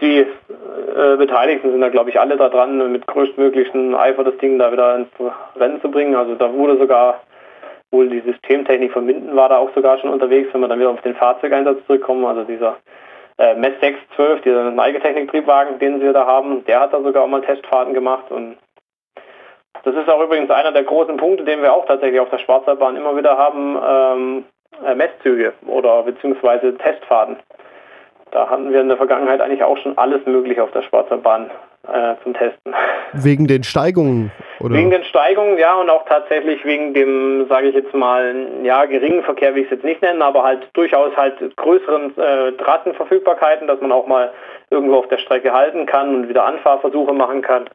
[0.00, 4.70] die äh, Beteiligten sind da, glaube ich, alle daran, mit größtmöglichen Eifer das Ding da
[4.72, 5.08] wieder ins
[5.56, 6.14] Rennen zu bringen.
[6.14, 7.20] Also da wurde sogar
[7.90, 10.90] wohl die Systemtechnik von Minden war da auch sogar schon unterwegs, wenn wir dann wieder
[10.90, 12.24] auf den Fahrzeugeinsatz zurückkommen.
[12.24, 12.76] Also dieser
[13.38, 17.42] äh, MES 612, dieser Neigetechnik-Triebwagen, den wir da haben, der hat da sogar auch mal
[17.42, 18.56] Testfahrten gemacht und
[19.84, 22.96] das ist auch übrigens einer der großen Punkte, den wir auch tatsächlich auf der Schwarzwaldbahn
[22.96, 24.44] immer wieder haben, ähm,
[24.84, 27.36] äh, Messzüge oder beziehungsweise Testfahrten.
[28.32, 31.50] Da hatten wir in der Vergangenheit eigentlich auch schon alles mögliche auf der Schwarzwaldbahn
[31.92, 32.74] äh, zum Testen.
[33.12, 34.32] Wegen den Steigungen?
[34.60, 34.74] Oder?
[34.74, 39.22] Wegen den Steigungen, ja, und auch tatsächlich wegen dem, sage ich jetzt mal, ja, geringen
[39.22, 43.80] Verkehr will ich es jetzt nicht nennen, aber halt durchaus halt größeren äh, Trassenverfügbarkeiten, dass
[43.80, 44.32] man auch mal
[44.70, 47.68] irgendwo auf der Strecke halten kann und wieder Anfahrversuche machen kann.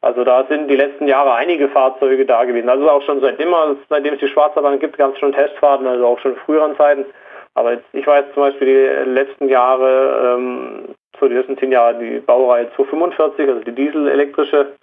[0.00, 2.68] Also da sind die letzten Jahre einige Fahrzeuge da gewesen.
[2.68, 6.06] Also auch schon seit immer, seitdem es die Schwarzwaldbahn gibt, gab es schon Testfahrten, also
[6.06, 7.06] auch schon in früheren Zeiten.
[7.54, 12.18] Aber ich weiß zum Beispiel die letzten Jahre, ähm, so die letzten zehn Jahre, die
[12.18, 14.74] Baureihe 245, also die dieselelektrische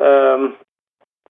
[0.00, 0.54] ähm,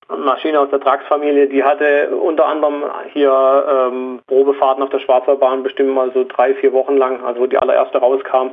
[0.09, 5.91] Maschine aus der Trax-Familie, die hatte unter anderem hier ähm, Probefahrten auf der Schwarzwaldbahn bestimmt
[5.91, 8.53] mal so drei, vier Wochen lang, also wo die allererste rauskam.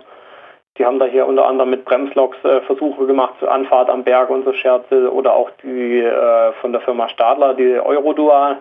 [0.78, 4.30] Die haben da hier unter anderem mit Bremsloks äh, Versuche gemacht zur Anfahrt am Berg
[4.30, 8.58] und so Scherze oder auch die äh, von der Firma Stadler, die Eurodual,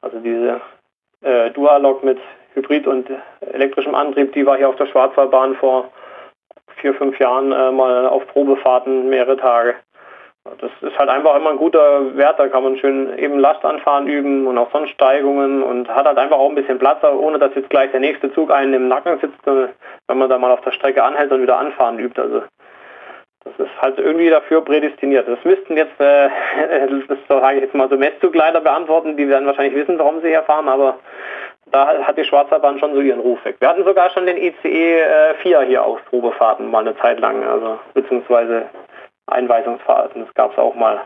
[0.00, 0.60] also diese
[1.22, 2.18] äh, Dual-Lok mit
[2.54, 3.08] Hybrid- und
[3.40, 5.90] elektrischem Antrieb, die war hier auf der Schwarzwaldbahn vor
[6.76, 9.74] vier, fünf Jahren äh, mal auf Probefahrten mehrere Tage.
[10.58, 14.48] Das ist halt einfach immer ein guter Wert, da kann man schön eben Lastanfahren üben
[14.48, 17.70] und auch sonst Steigungen und hat halt einfach auch ein bisschen Platz, ohne dass jetzt
[17.70, 21.04] gleich der nächste Zug einen im Nacken sitzt, wenn man da mal auf der Strecke
[21.04, 22.20] anhält und wieder anfahren übt.
[22.20, 22.42] Also
[23.44, 25.28] das ist halt irgendwie dafür prädestiniert.
[25.28, 26.28] Das müssten jetzt, äh,
[27.08, 30.42] das sage ich jetzt mal so Messzugleiter beantworten, die werden wahrscheinlich wissen, warum sie hier
[30.42, 30.98] fahren, aber
[31.70, 33.56] da hat die Schwarzwaldbahn schon so ihren Ruf weg.
[33.60, 37.44] Wir hatten sogar schon den ICE äh, 4 hier auf Probefahrten mal eine Zeit lang,
[37.44, 38.66] also beziehungsweise
[39.26, 41.00] Einweisungsfahrten, das gab es auch mal.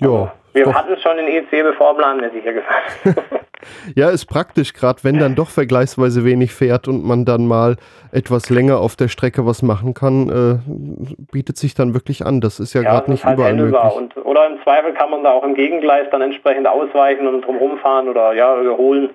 [0.00, 0.08] Ja.
[0.08, 2.84] Also, wir hatten schon den ICE, bevor planmäßig hier gefahren
[3.96, 7.76] Ja, ist praktisch, gerade wenn dann doch vergleichsweise wenig fährt und man dann mal
[8.12, 12.40] etwas länger auf der Strecke was machen kann, äh, bietet sich dann wirklich an.
[12.40, 13.96] Das ist ja, ja gerade nicht halt überall möglich.
[13.96, 17.78] Und, oder im Zweifel kann man da auch im Gegengleis dann entsprechend ausweichen und drumherum
[17.78, 19.10] fahren oder ja, überholen.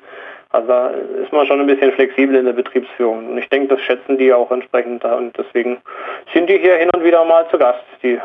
[0.52, 3.30] Also da ist man schon ein bisschen flexibel in der Betriebsführung.
[3.30, 5.04] Und ich denke, das schätzen die auch entsprechend.
[5.06, 5.78] Und deswegen
[6.34, 8.20] sind die hier hin und wieder mal zu Gast, die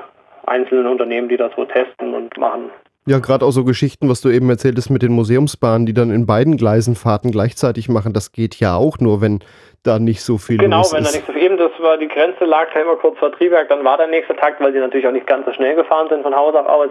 [0.46, 2.70] einzelnen Unternehmen, die das so testen und machen.
[3.06, 6.10] Ja, gerade auch so Geschichten, was du eben erzählt hast mit den Museumsbahnen, die dann
[6.10, 9.40] in beiden Gleisen Fahrten gleichzeitig machen, das geht ja auch nur, wenn
[9.82, 10.92] da nicht so viel genau, los ist.
[10.92, 13.18] Genau, wenn da nicht so viel, eben das war, die Grenze lag da immer kurz
[13.18, 15.76] vor Triebwerk, dann war der nächste Takt, weil die natürlich auch nicht ganz so schnell
[15.76, 16.88] gefahren sind von Haus aus.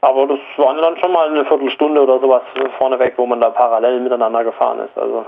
[0.00, 2.42] Aber das waren dann schon mal eine Viertelstunde oder sowas
[2.78, 4.96] vorneweg, wo man da parallel miteinander gefahren ist.
[4.96, 5.24] Also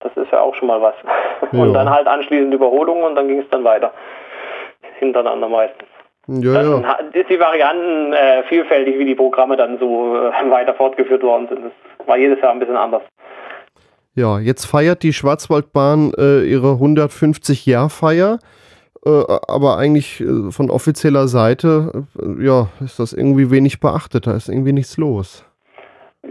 [0.00, 0.94] das ist ja auch schon mal was.
[1.50, 1.60] Ja.
[1.60, 3.92] Und dann halt anschließend Überholungen und dann ging es dann weiter.
[5.00, 5.88] Hintereinander meistens.
[6.28, 6.92] Ja, dann ja.
[7.12, 11.64] ist die Varianten äh, vielfältig, wie die Programme dann so äh, weiter fortgeführt worden sind.
[11.64, 13.02] Das war jedes Jahr ein bisschen anders.
[14.14, 18.38] Ja, jetzt feiert die Schwarzwaldbahn äh, ihre 150-Jahr-Feier.
[19.04, 24.26] Äh, aber eigentlich äh, von offizieller Seite, äh, ja, ist das irgendwie wenig beachtet.
[24.26, 25.44] Da ist irgendwie nichts los.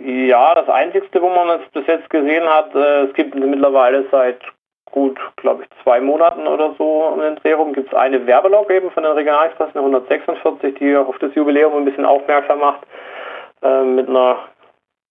[0.05, 4.39] Ja, das Einzige, wo man es bis jetzt gesehen hat, es gibt mittlerweile seit
[4.85, 8.89] gut, glaube ich, zwei Monaten oder so um den Dreh gibt es eine Werbelog eben
[8.91, 12.81] von der Regionalexpress, eine 146, die auf das Jubiläum ein bisschen aufmerksam macht,
[13.61, 14.37] mit einer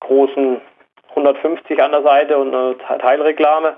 [0.00, 0.62] großen
[1.11, 3.74] 150 an der Seite und eine Teilreklame.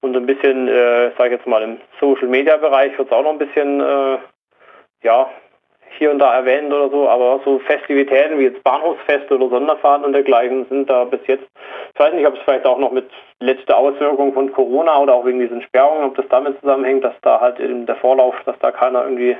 [0.00, 3.38] Und ein bisschen, äh, sage ich jetzt mal, im Social-Media-Bereich wird es auch noch ein
[3.38, 4.18] bisschen, äh,
[5.02, 5.28] ja,
[5.96, 10.12] hier und da erwähnt oder so, aber so Festivitäten wie jetzt Bahnhofsfeste oder Sonderfahrten und
[10.12, 11.44] dergleichen sind da bis jetzt,
[11.92, 15.24] ich weiß nicht, ob es vielleicht auch noch mit letzter Auswirkung von Corona oder auch
[15.24, 18.70] wegen diesen Sperrungen, ob das damit zusammenhängt, dass da halt in der Vorlauf, dass da
[18.70, 19.36] keiner irgendwie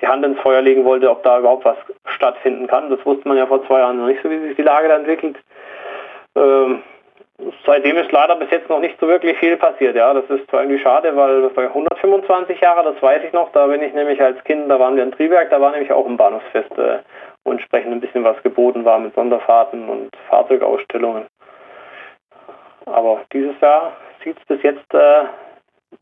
[0.00, 1.76] die Hand ins Feuer legen wollte, ob da überhaupt was
[2.14, 2.90] stattfinden kann.
[2.90, 4.96] Das wusste man ja vor zwei Jahren noch nicht so, wie sich die Lage da
[4.96, 5.36] entwickelt.
[6.36, 6.82] Ähm,
[7.64, 9.96] seitdem ist leider bis jetzt noch nicht so wirklich viel passiert.
[9.96, 13.52] Ja, das ist zwar irgendwie schade, weil das war 125 Jahre, das weiß ich noch.
[13.52, 16.06] Da bin ich nämlich als Kind, da waren wir in Triberg, da war nämlich auch
[16.06, 16.98] ein Bahnhofsfest, äh,
[17.44, 21.26] wo entsprechend ein bisschen was geboten war mit Sonderfahrten und Fahrzeugausstellungen.
[22.86, 23.92] Aber dieses Jahr
[24.24, 25.24] sieht es bis jetzt äh,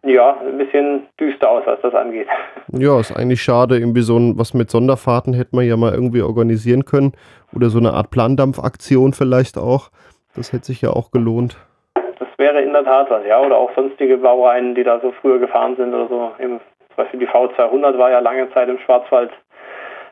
[0.04, 2.28] ja, ein bisschen düster aus, was das angeht.
[2.72, 3.76] Ja, ist eigentlich schade.
[3.76, 7.12] Irgendwie so ein, was mit Sonderfahrten hätte man ja mal irgendwie organisieren können.
[7.54, 9.90] Oder so eine Art Plandampfaktion vielleicht auch.
[10.36, 11.56] Das hätte sich ja auch gelohnt.
[11.94, 13.40] Das wäre in der Tat was, ja.
[13.40, 16.32] Oder auch sonstige Baureihen, die da so früher gefahren sind oder so.
[16.38, 19.30] Eben, zum Beispiel die V200 war ja lange Zeit im Schwarzwald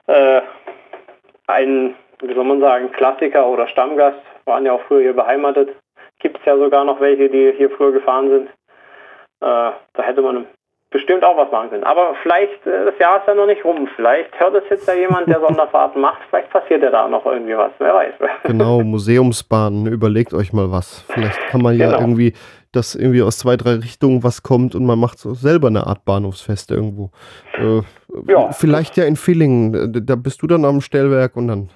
[0.07, 0.41] äh,
[1.47, 4.19] ein, wie soll man sagen, Klassiker oder Stammgast.
[4.47, 5.71] Waren ja auch früher hier beheimatet.
[6.19, 8.49] Gibt es ja sogar noch welche, die hier früher gefahren sind.
[9.41, 10.47] Äh, da hätte man
[10.95, 11.83] bestimmt auch was machen können.
[11.83, 13.89] Aber vielleicht, äh, das Jahr ist ja noch nicht rum.
[13.97, 16.21] Vielleicht hört es jetzt ja jemand, der Sonderfahrten macht.
[16.31, 17.73] Vielleicht passiert ja da noch irgendwie was.
[17.79, 18.15] Wer weiß.
[18.45, 19.87] Genau, Museumsbahnen.
[19.87, 21.05] Überlegt euch mal was.
[21.09, 22.01] Vielleicht kann man ja genau.
[22.01, 22.33] irgendwie,
[22.71, 26.05] dass irgendwie aus zwei, drei Richtungen was kommt und man macht so selber eine Art
[26.05, 27.11] Bahnhofsfest irgendwo.
[27.59, 27.81] Äh,
[28.31, 28.53] ja.
[28.53, 30.07] Vielleicht ja in Villingen.
[30.07, 31.71] Da bist du dann am Stellwerk und dann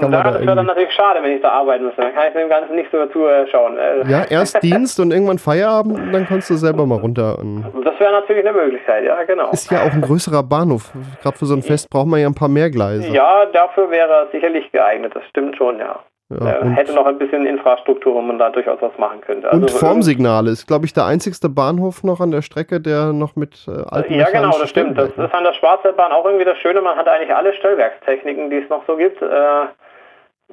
[0.00, 2.02] kann ja, das wäre dann natürlich schade, wenn ich da arbeiten müsste.
[2.02, 3.78] Dann kann ich dem Ganzen nicht so zuschauen.
[4.08, 7.38] Ja, erst Dienst und irgendwann Feierabend und dann kannst du selber mal runter.
[7.84, 9.50] das wäre natürlich eine Möglichkeit, ja, genau.
[9.50, 10.92] Ist ja auch ein größerer Bahnhof.
[11.22, 13.08] Gerade für so ein Fest braucht man ja ein paar mehr Gleise.
[13.08, 16.00] Ja, dafür wäre er sicherlich geeignet, das stimmt schon, ja.
[16.30, 19.50] Ja, hätte noch ein bisschen Infrastruktur, wo man da durchaus was machen könnte.
[19.50, 23.34] Also und Formsignale ist, glaube ich, der einzigste Bahnhof noch an der Strecke, der noch
[23.34, 24.96] mit äh, alten Ja, genau, das stimmt.
[24.96, 26.82] Das ist an der Schwarzwaldbahn auch irgendwie das Schöne.
[26.82, 29.20] Man hat eigentlich alle Stellwerkstechniken, die es noch so gibt.
[29.20, 29.26] Äh,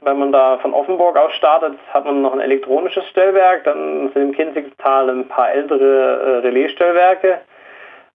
[0.01, 4.21] wenn man da von Offenburg aus startet, hat man noch ein elektronisches Stellwerk, dann sind
[4.21, 7.39] im Kinzigtal ein paar ältere äh, Relaisstellwerke.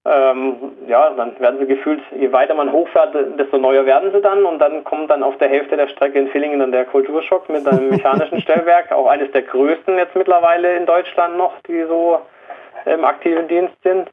[0.05, 0.57] Ähm,
[0.89, 4.59] ja, dann werden sie gefühlt, je weiter man hochfährt, desto neuer werden sie dann und
[4.59, 7.91] dann kommt dann auf der Hälfte der Strecke in Villingen dann der Kulturschock mit einem
[7.91, 12.21] mechanischen Stellwerk, auch eines der größten jetzt mittlerweile in Deutschland noch, die so
[12.85, 14.11] im aktiven Dienst sind.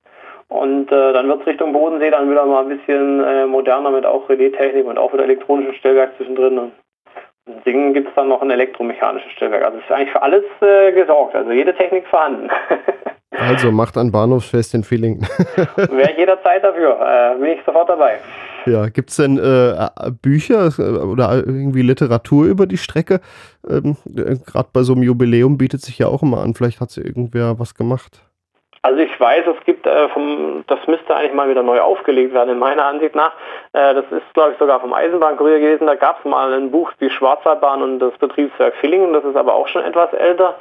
[0.47, 4.05] Und äh, dann wird es Richtung Bodensee dann wieder mal ein bisschen äh, moderner mit
[4.05, 6.71] auch Relaistechnik und auch wieder elektronischem Stellwerk zwischendrin.
[7.65, 9.63] Singen gibt es dann noch ein elektromechanisches Stellwerk.
[9.63, 12.49] Also es ist eigentlich für alles äh, gesorgt, also jede Technik vorhanden.
[13.31, 15.21] also macht ein Bahnhofsfest in Villingen.
[15.75, 18.19] Wäre jederzeit dafür, äh, bin ich sofort dabei.
[18.65, 19.89] Ja, gibt es denn äh,
[20.21, 23.21] Bücher äh, oder irgendwie Literatur über die Strecke?
[23.67, 26.91] Ähm, äh, Gerade bei so einem Jubiläum bietet sich ja auch immer an, vielleicht hat
[26.91, 28.21] sie irgendwer was gemacht.
[28.81, 32.51] Also ich weiß, es gibt äh, vom, das müsste eigentlich mal wieder neu aufgelegt werden,
[32.51, 33.33] in meiner Ansicht nach.
[33.73, 35.87] Äh, das ist, glaube ich, sogar vom Eisenbahnkurier gewesen.
[35.87, 39.13] Da gab es mal ein Buch, die Schwarzwaldbahn und das Betriebswerk Villingen.
[39.13, 40.55] Das ist aber auch schon etwas älter.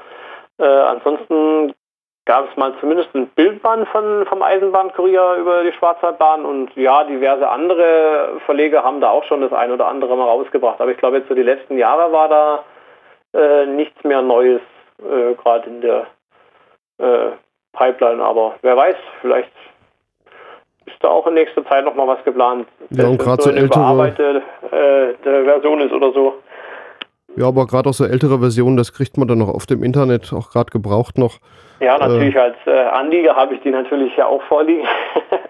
[0.58, 1.74] Äh, ansonsten
[2.28, 7.48] gab es mal zumindest ein Bildband von, vom Eisenbahnkurier über die Schwarzwaldbahn und ja, diverse
[7.48, 10.80] andere Verleger haben da auch schon das ein oder andere mal rausgebracht.
[10.80, 12.64] Aber ich glaube, jetzt so die letzten Jahre war da
[13.32, 14.60] äh, nichts mehr Neues,
[14.98, 16.06] äh, gerade in der
[16.98, 17.30] äh,
[17.78, 19.50] Pipeline, aber wer weiß, vielleicht
[20.86, 22.66] ist da auch in nächster Zeit noch mal was geplant.
[22.90, 26.34] Ja, und gerade so, so ältere bearbeitete äh, Version ist oder so.
[27.36, 30.32] Ja, aber gerade auch so ältere Versionen, das kriegt man dann noch auf dem Internet,
[30.32, 31.38] auch gerade gebraucht noch.
[31.80, 34.86] Ja, natürlich äh, als äh, Anlieger habe ich die natürlich ja auch vorliegen.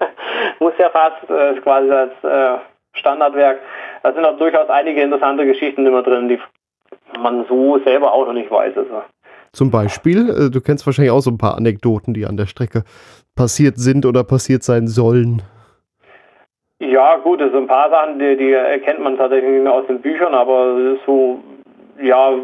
[0.61, 2.59] Muss ja fast äh, quasi als äh,
[2.93, 3.61] Standardwerk.
[4.03, 6.39] Da sind auch durchaus einige interessante Geschichten immer drin, die
[7.19, 8.77] man so selber auch noch nicht weiß.
[8.77, 9.03] Also
[9.59, 12.85] zum Beispiel, äh, du kennst wahrscheinlich auch so ein paar Anekdoten, die an der Strecke
[13.35, 15.43] passiert sind oder passiert sein sollen.
[16.79, 18.55] Ja, gut, also ein paar Sachen, die, die
[18.85, 21.41] kennt man tatsächlich nicht mehr aus den Büchern, aber so,
[22.01, 22.35] ja,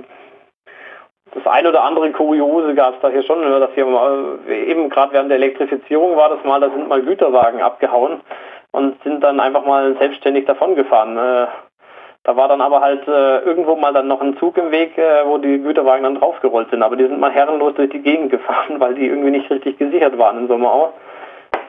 [1.33, 4.91] das eine oder andere Kuriose gab es da hier schon, ne, dass hier mal, eben
[4.91, 8.21] gerade während der Elektrifizierung war das mal, da sind mal Güterwagen abgehauen
[8.73, 11.15] und sind dann einfach mal selbstständig davongefahren.
[12.25, 15.27] Da war dann aber halt äh, irgendwo mal dann noch ein Zug im Weg, äh,
[15.27, 16.83] wo die Güterwagen dann draufgerollt sind.
[16.83, 20.17] Aber die sind mal herrenlos durch die Gegend gefahren, weil die irgendwie nicht richtig gesichert
[20.17, 20.95] waren in Sommerau.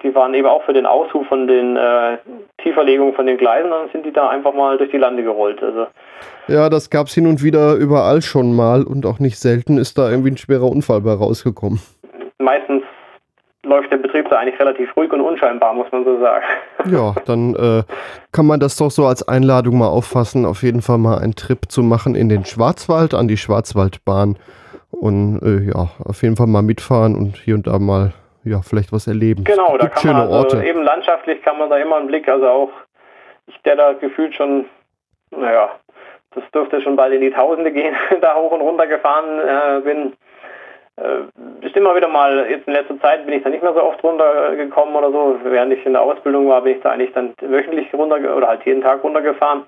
[0.01, 2.17] Die waren eben auch für den Aushub von den äh,
[2.63, 5.61] Tieferlegungen von den Gleisen, dann sind die da einfach mal durch die Lande gerollt.
[5.61, 5.87] Also
[6.47, 9.97] ja, das gab es hin und wieder überall schon mal und auch nicht selten ist
[9.97, 11.79] da irgendwie ein schwerer Unfall bei rausgekommen.
[12.37, 12.83] Meistens
[13.65, 16.45] läuft der Betrieb da eigentlich relativ ruhig und unscheinbar, muss man so sagen.
[16.91, 17.83] Ja, dann äh,
[18.31, 21.59] kann man das doch so als Einladung mal auffassen, auf jeden Fall mal einen Trip
[21.67, 24.37] zu machen in den Schwarzwald, an die Schwarzwaldbahn
[24.91, 28.13] Und äh, ja, auf jeden Fall mal mitfahren und hier und da mal
[28.43, 29.43] ja, vielleicht was erleben.
[29.43, 32.69] Genau, da kann man also eben landschaftlich kann man da immer einen Blick, also auch
[33.47, 34.65] ich, der da gefühlt schon,
[35.31, 35.69] naja,
[36.35, 40.13] das dürfte schon bald in die Tausende gehen, da hoch und runter gefahren äh, bin.
[40.97, 43.83] Äh, ist immer wieder mal, jetzt in letzter Zeit bin ich da nicht mehr so
[43.83, 45.37] oft runtergekommen oder so.
[45.43, 48.65] Während ich in der Ausbildung war, bin ich da eigentlich dann wöchentlich runter oder halt
[48.65, 49.63] jeden Tag runtergefahren.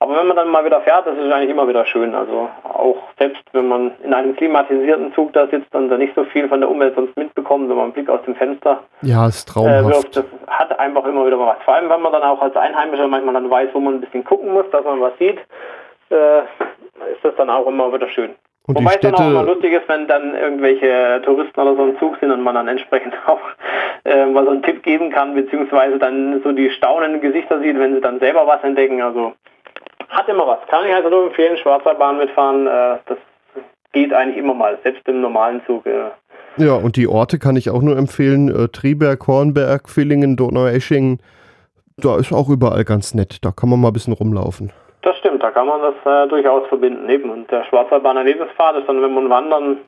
[0.00, 2.12] Aber wenn man dann mal wieder fährt, das ist eigentlich immer wieder schön.
[2.12, 6.24] Also auch selbst wenn man in einem klimatisierten Zug da sitzt und da nicht so
[6.24, 9.48] viel von der Umwelt sonst mitbekommt, wenn man einen Blick aus dem Fenster ja, ist
[9.48, 9.84] traumhaft.
[9.84, 11.58] Äh, wirft, das hat einfach immer wieder was.
[11.64, 14.24] Vor allem, wenn man dann auch als Einheimischer manchmal dann weiß, wo man ein bisschen
[14.24, 15.38] gucken muss, dass man was sieht,
[16.10, 18.34] äh, ist das dann auch immer wieder schön.
[18.66, 21.98] Und Wobei es dann auch immer lustig ist, wenn dann irgendwelche Touristen oder so im
[21.98, 23.40] Zug sind und man dann entsprechend auch
[24.04, 27.94] äh, mal so einen Tipp geben kann, beziehungsweise dann so die staunenden Gesichter sieht, wenn
[27.94, 29.02] sie dann selber was entdecken.
[29.02, 29.32] Also
[30.08, 30.58] hat immer was.
[30.68, 32.66] Kann ich also nur empfehlen, Schwarzwaldbahn mitfahren.
[32.66, 33.18] Äh, das
[33.92, 35.84] geht eigentlich immer mal, selbst im normalen Zug.
[35.86, 36.10] Äh.
[36.56, 38.48] Ja, und die Orte kann ich auch nur empfehlen.
[38.48, 41.18] Äh, Triberg, Hornberg, Villingen, Donaueschingen.
[41.96, 43.38] Da ist auch überall ganz nett.
[43.42, 44.72] Da kann man mal ein bisschen rumlaufen.
[45.02, 47.08] Das stimmt, da kann man das äh, durchaus verbinden.
[47.08, 47.30] Eben.
[47.30, 49.80] Und der Schwarzwaldbahner Lebensfahrt ist dann, wenn man wandern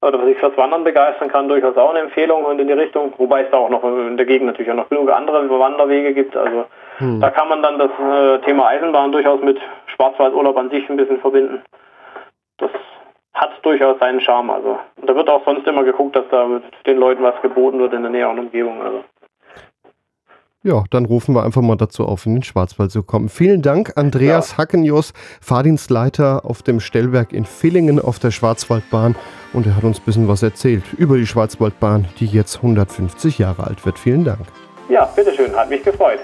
[0.00, 3.42] oder sich fürs Wandern begeistern kann, durchaus auch eine Empfehlung und in die Richtung, wobei
[3.42, 6.36] es da auch noch in der Gegend natürlich auch noch genug andere Wanderwege gibt.
[6.36, 6.66] Also
[6.98, 7.20] hm.
[7.20, 11.20] da kann man dann das äh, Thema Eisenbahn durchaus mit Schwarzwaldurlaub an sich ein bisschen
[11.20, 11.62] verbinden.
[12.58, 12.70] Das
[13.34, 14.50] hat durchaus seinen Charme.
[14.50, 16.46] Also und da wird auch sonst immer geguckt, dass da
[16.86, 18.80] den Leuten was geboten wird in der näheren Umgebung.
[18.80, 19.04] Also.
[20.68, 23.30] Ja, dann rufen wir einfach mal dazu auf, in den Schwarzwald zu kommen.
[23.30, 24.58] Vielen Dank, Andreas ja.
[24.58, 29.16] Hackenjos, Fahrdienstleiter auf dem Stellwerk in Villingen auf der Schwarzwaldbahn.
[29.54, 33.66] Und er hat uns ein bisschen was erzählt über die Schwarzwaldbahn, die jetzt 150 Jahre
[33.66, 33.98] alt wird.
[33.98, 34.40] Vielen Dank.
[34.90, 36.18] Ja, bitteschön, hat mich gefreut.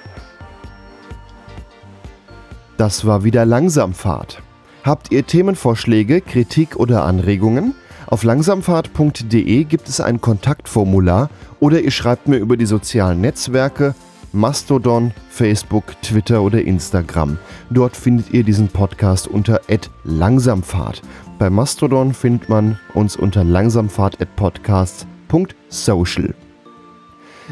[2.76, 4.42] Das war wieder Langsamfahrt.
[4.84, 7.74] Habt ihr Themenvorschläge, Kritik oder Anregungen?
[8.06, 11.30] Auf langsamfahrt.de gibt es ein Kontaktformular
[11.60, 13.94] oder ihr schreibt mir über die sozialen Netzwerke
[14.34, 17.38] Mastodon, Facebook, Twitter oder Instagram.
[17.70, 19.60] Dort findet ihr diesen Podcast unter
[20.02, 21.02] @langsamfahrt.
[21.38, 26.34] Bei Mastodon findet man uns unter langsamfahrt@podcasts.social.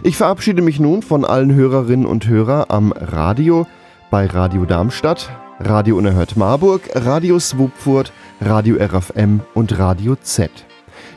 [0.03, 3.69] Ich verabschiede mich nun von allen Hörerinnen und Hörern am Radio
[4.11, 5.31] bei Radio Darmstadt,
[5.61, 10.51] Radio Unerhört Marburg, Radio Swupfurt, Radio RFM und Radio Z.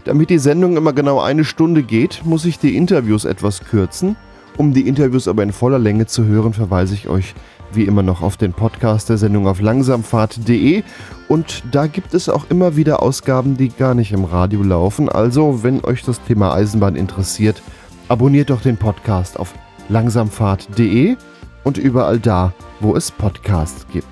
[0.03, 4.15] Damit die Sendung immer genau eine Stunde geht, muss ich die Interviews etwas kürzen
[4.57, 7.33] um die Interviews aber in voller Länge zu hören, verweise ich euch
[7.73, 10.83] wie immer noch auf den Podcast der Sendung auf langsamfahrt.de
[11.27, 15.09] und da gibt es auch immer wieder Ausgaben, die gar nicht im Radio laufen.
[15.09, 17.61] Also, wenn euch das Thema Eisenbahn interessiert,
[18.07, 19.53] abonniert doch den Podcast auf
[19.89, 21.17] langsamfahrt.de
[21.63, 24.07] und überall da, wo es Podcasts gibt.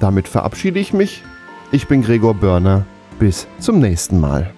[0.00, 1.22] Damit verabschiede ich mich.
[1.72, 2.86] Ich bin Gregor Börner.
[3.18, 4.57] Bis zum nächsten Mal.